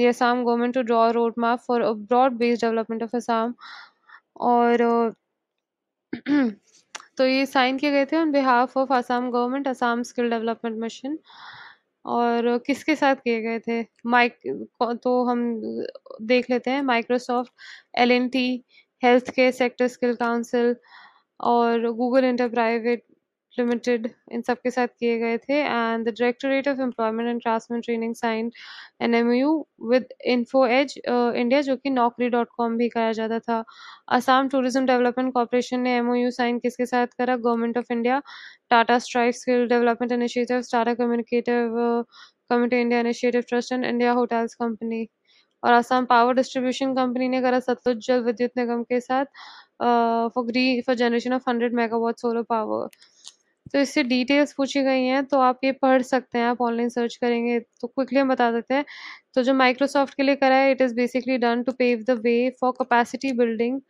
the 0.00 0.08
Assam 0.08 0.44
government 0.44 0.74
to 0.74 0.84
draw 0.84 1.04
a 1.06 1.14
roadmap 1.14 1.60
for 1.62 1.80
a 1.82 1.94
broad-based 1.94 2.62
development 2.62 3.02
of 3.02 3.14
Assam. 3.14 3.54
और 4.40 4.82
तो 7.16 7.26
ये 7.26 7.44
sign 7.46 7.78
किए 7.78 7.90
गए 7.90 8.04
थे 8.12 8.16
on 8.16 8.30
behalf 8.32 8.76
of 8.76 8.92
Assam 8.92 9.30
government 9.30 9.68
Assam 9.68 10.02
skill 10.02 10.30
development 10.30 10.78
mission 10.80 11.18
और 12.04 12.56
किसके 12.66 12.96
साथ 12.96 13.16
किए 13.24 13.40
गए 13.42 13.58
थे 13.66 13.80
माइक 14.06 14.38
तो 15.02 15.12
हम 15.24 15.42
देख 16.28 16.50
लेते 16.50 16.70
हैं 16.70 16.82
Microsoft 16.82 17.52
L 18.04 18.12
N 18.12 18.28
T 18.28 18.46
health 19.02 19.30
care 19.30 19.52
sector 19.52 19.88
skill 19.88 20.14
council 20.16 20.74
और 21.40 21.90
गूगल 21.92 22.24
इंटर 22.24 22.48
प्राइवेट 22.48 23.04
लिमिटेड 23.60 24.08
इन 24.32 24.42
सब 24.42 24.58
के 24.62 24.70
साथ 24.70 24.88
किए 25.00 25.18
गए 25.18 25.38
थे। 25.38 25.60
And 25.60 26.04
the 26.04 26.08
directorate 26.10 26.68
of 26.68 26.80
employment 26.82 27.28
and 27.28 27.40
ट्रांसमेंट 27.42 27.84
training 27.84 28.14
sign 28.14 28.50
an 29.02 29.14
M 29.14 29.32
U 29.32 29.54
with 29.90 30.06
Info 30.34 30.66
Edge 30.68 30.94
India 31.06 31.60
जो 31.62 31.76
कि 31.76 31.90
नौकरी 31.90 32.28
डॉट 32.30 32.48
कॉम 32.56 32.76
भी 32.76 32.88
कहा 32.88 33.12
जाता 33.12 33.38
था। 33.38 33.62
असम 34.16 34.48
टूरिज़्म 34.52 34.86
डेवलपमेंट 34.86 35.32
कॉरपोरेशन 35.34 35.80
ने 35.80 35.96
एम 35.96 36.10
ओ 36.10 36.14
यू 36.14 36.30
साइन 36.32 36.58
किसके 36.58 36.86
साथ 36.86 37.06
करा? 37.18 37.36
Government 37.36 37.78
of 37.78 37.92
India 37.92 38.20
Tata 38.70 38.98
Strive 38.98 39.36
skill 39.36 39.66
development 39.68 40.12
initiative 40.12 40.62
Tata 40.72 40.94
communicative 40.94 41.74
community 42.50 42.80
India 42.80 43.00
initiative 43.00 43.42
trust 43.48 43.72
and 43.72 43.84
India 43.84 44.12
hotels 44.12 44.54
company 44.54 45.06
और 45.62 45.72
असम 45.72 46.04
पावर 46.10 46.34
डिस्ट्रीब्यूशन 46.34 46.94
कंपनी 46.94 47.28
ने 47.28 47.40
करा 47.42 47.58
सतलुज 47.60 48.06
जल 48.06 48.22
विद्युत 48.24 48.50
निगम 48.58 48.82
के 48.84 49.00
साथ 49.00 49.24
for 50.34 50.44
green 50.46 50.80
for 50.86 50.94
generation 50.96 51.32
of 51.32 51.48
hundred 51.48 51.74
megawatt 51.74 52.18
solar 52.20 52.42
power 52.48 52.88
तो 53.74 53.78
इससे 53.80 54.02
डिटेल्स 54.04 54.52
पूछी 54.54 54.82
गई 54.82 55.04
हैं 55.04 55.24
तो 55.26 55.38
आप 55.40 55.60
ये 55.64 55.72
पढ़ 55.74 56.02
सकते 56.02 56.38
हैं, 56.38 56.44
आप 56.46 56.60
ऑनलाइन 56.62 56.88
सर्च 56.90 57.16
करेंगे 57.16 57.58
तो 57.80 57.88
क्विकली 57.88 58.18
हम 58.20 58.28
बता 58.28 58.50
देते 58.52 58.74
हैं। 58.74 58.84
तो 59.34 59.42
जो 59.42 59.54
माइक्रोसॉफ्ट 59.54 60.14
के 60.14 60.22
लिए 60.22 60.36
करा 60.36 60.56
है 60.56 60.70
it 60.72 60.80
is 60.82 60.94
basically 60.94 61.38
done 61.38 61.62
to 61.62 61.72
pave 61.74 62.04
the 62.08 62.18
way 62.24 62.38
for 62.60 62.72
capacity 62.78 63.32
building 63.34 63.80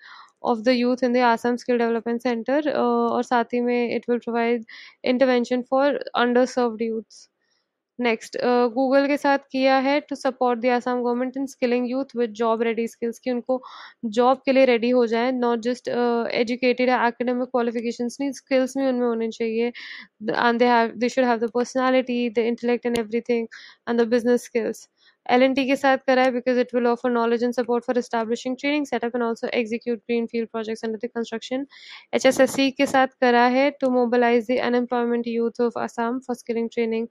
of 0.44 0.60
the 0.60 0.68
youth 0.70 1.04
in 1.04 1.12
the 1.12 1.16
Assam 1.26 1.56
skill 1.56 1.78
development 1.78 2.22
centre 2.22 2.70
और 2.72 3.22
साथ 3.24 3.54
ही 3.54 3.60
में 3.60 3.94
it 3.96 4.08
will 4.10 4.18
provide 4.20 4.64
intervention 5.04 5.62
for 5.70 5.96
under 6.16 6.44
served 6.48 6.82
youths 6.82 7.28
next 8.00 8.36
Google 8.74 9.06
के 9.06 9.16
साथ 9.16 9.38
किया 9.52 9.76
है 9.86 9.98
to 10.10 10.16
support 10.16 10.60
the 10.60 10.66
Assam 10.76 11.02
government 11.02 11.36
in 11.36 11.46
skilling 11.46 11.90
youth 11.90 12.16
with 12.16 12.32
job 12.40 12.62
ready 12.62 12.86
skills 12.88 13.18
की 13.18 13.30
उनको 13.30 13.60
जॉब 14.18 14.42
के 14.44 14.52
लिए 14.52 14.64
रेडी 14.66 14.90
हो 14.90 15.06
जाए 15.06 15.32
not 15.32 15.60
just 15.62 15.88
educated 15.88 16.88
academic 16.90 17.48
qualification 17.50 18.08
नहीं 18.20 18.32
स्किल्स 18.32 18.76
भी 18.78 18.86
उनमें 18.88 19.06
होने 19.06 19.30
चाहिए। 19.30 19.68
And 20.30 20.58
they 20.58 20.66
have 20.66 20.92
they 20.96 21.08
should 21.08 21.24
have 21.24 21.38
the 21.38 21.50
personality 21.54 22.28
the 22.30 22.38
intellect 22.52 22.86
and 22.86 22.98
everything 22.98 23.46
and 23.88 24.00
the 24.00 24.06
business 24.08 24.44
skills 24.44 24.88
L 25.26 25.42
and 25.42 25.54
T 25.54 25.64
के 25.66 25.76
साथ 25.76 25.98
करा 26.06 26.22
है 26.22 26.30
because 26.32 26.58
it 26.60 26.74
will 26.74 26.86
offer 26.86 27.10
knowledge 27.10 27.44
and 27.44 27.52
support 27.54 27.84
for 27.84 27.98
establishing 27.98 28.56
training 28.60 28.86
setup 28.86 29.16
and 29.16 29.24
also 29.24 29.48
execute 29.54 29.98
green 29.98 30.26
field 30.26 30.48
projects 30.48 30.84
under 30.84 30.98
the 31.04 31.10
construction 31.14 31.66
C 32.46 32.70
के 32.70 32.86
साथ 32.86 33.06
करा 33.20 33.44
है 33.48 33.70
to 33.80 33.90
mobilize 33.90 34.46
the 34.50 34.58
unemployment 34.62 35.26
youth 35.28 35.60
of 35.60 35.78
Assam 35.78 36.18
for 36.20 36.36
skilling 36.36 36.68
training 36.72 37.06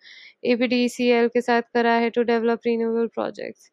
A 0.46 1.28
के 1.34 1.42
साथ 1.42 1.62
करा 1.74 1.94
है 1.96 2.10
to 2.10 2.24
develop 2.26 2.60
renewable 2.66 3.08
projects 3.14 3.72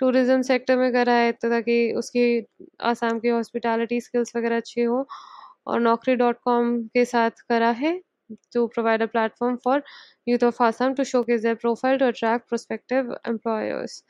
tourism 0.00 0.42
sector 0.42 0.76
में 0.76 0.92
करा 0.92 1.12
है 1.14 1.32
तो 1.32 1.48
ताकि 1.50 1.92
उसकी 1.98 2.24
आसाम 2.84 3.18
की 3.20 3.28
हॉस्पिटैलिटी 3.28 4.00
स्किल्स 4.00 4.36
वगैरह 4.36 4.56
अच्छी 4.56 4.82
हो 4.82 5.06
और 5.66 5.80
नौकरी 5.80 6.14
डॉट 6.16 6.38
कॉम 6.44 6.78
के 6.94 7.04
साथ 7.04 7.30
करा 7.48 7.70
है। 7.80 8.00
To 8.52 8.68
provide 8.68 9.02
a 9.02 9.08
platform 9.08 9.58
for 9.58 9.82
youth 10.26 10.42
of 10.42 10.60
Assam 10.60 10.94
to 10.94 11.04
showcase 11.04 11.42
their 11.42 11.56
profile 11.56 11.98
to 11.98 12.08
attract 12.08 12.48
prospective 12.48 13.06
employers. 13.26 14.02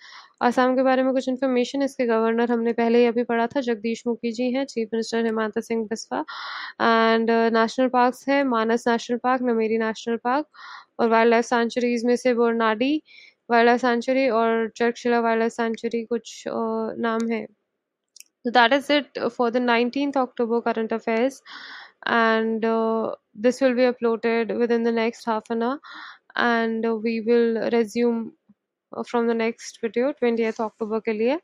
Assam 0.43 0.75
के 0.77 0.83
बारे 0.83 1.03
में 1.03 1.13
कुछ 1.13 1.29
इन्फॉर्मेशन 1.29 1.83
इसके 1.83 2.07
गवर्नर 2.07 2.51
हमने 2.53 2.73
पहले 2.73 2.99
ही 2.99 3.07
अभी 3.07 3.23
पढ़ा 3.31 3.47
था 3.47 3.61
जगदीश 3.61 4.03
मुखी 4.07 4.33
जी 4.33 4.51
हैं 4.53 4.65
chief 4.67 4.89
minister 4.93 5.27
Himanta 5.27 5.61
Singh 5.61 5.85
Biswa 5.91 6.21
and 6.81 7.31
national 7.57 7.89
parks 7.97 8.29
है 8.29 8.43
Manas 8.55 8.89
national 8.89 9.19
park 9.25 9.43
Nameri 9.51 9.79
national 9.79 10.17
park 10.25 10.47
और 11.01 11.09
वाइल्ड 11.09 11.31
लाइफ 11.31 11.45
सेंचुरीज 11.45 12.05
में 12.07 12.17
से 12.25 12.35
बोरनाडी 12.35 12.93
वाइल्ड 13.51 13.67
लाइफ 13.67 13.81
सेंचुरी 13.81 14.29
और 14.41 14.69
चरकशिला 14.77 15.21
वाइल्ड 15.21 15.41
लाइफ 15.41 15.53
सेंचुरी 15.53 16.05
कुछ 16.05 16.45
uh, 16.49 16.99
नाम 17.09 17.31
है 17.33 17.47
So 18.45 18.51
that 18.53 18.73
is 18.73 18.87
it 18.89 19.19
for 19.33 19.51
the 19.51 19.61
19th 19.61 20.17
October 20.17 20.63
current 20.63 20.93
affairs. 20.93 21.43
and 22.07 22.65
uh, 22.65 23.15
this 23.47 23.61
will 23.61 23.75
be 23.75 23.87
uploaded 23.93 24.57
within 24.59 24.83
the 24.85 24.93
next 24.93 25.25
half 25.25 25.51
an 25.51 25.63
hour 25.63 25.81
and 26.37 26.87
we 27.03 27.21
will 27.23 27.71
resume 27.73 28.33
uh, 28.97 29.03
from 29.05 29.27
the 29.27 29.35
next 29.35 29.79
video 29.83 30.13
20th 30.21 30.61
october 30.61 31.01
ke 31.01 31.15
liye. 31.21 31.39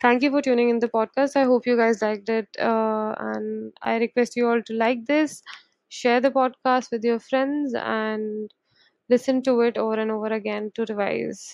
thank 0.00 0.22
you 0.22 0.30
for 0.30 0.42
tuning 0.48 0.70
in 0.74 0.80
the 0.84 0.88
podcast 0.96 1.36
i 1.36 1.44
hope 1.52 1.66
you 1.66 1.76
guys 1.76 2.02
liked 2.02 2.28
it 2.28 2.48
uh, 2.70 3.14
and 3.30 3.72
i 3.82 3.96
request 4.06 4.36
you 4.36 4.48
all 4.48 4.62
to 4.70 4.74
like 4.84 5.04
this 5.12 5.42
share 6.00 6.20
the 6.20 6.30
podcast 6.40 6.90
with 6.92 7.04
your 7.12 7.20
friends 7.30 7.74
and 7.84 8.50
listen 9.08 9.42
to 9.42 9.60
it 9.70 9.78
over 9.78 10.00
and 10.06 10.10
over 10.10 10.32
again 10.40 10.70
to 10.74 10.86
revise 10.90 11.44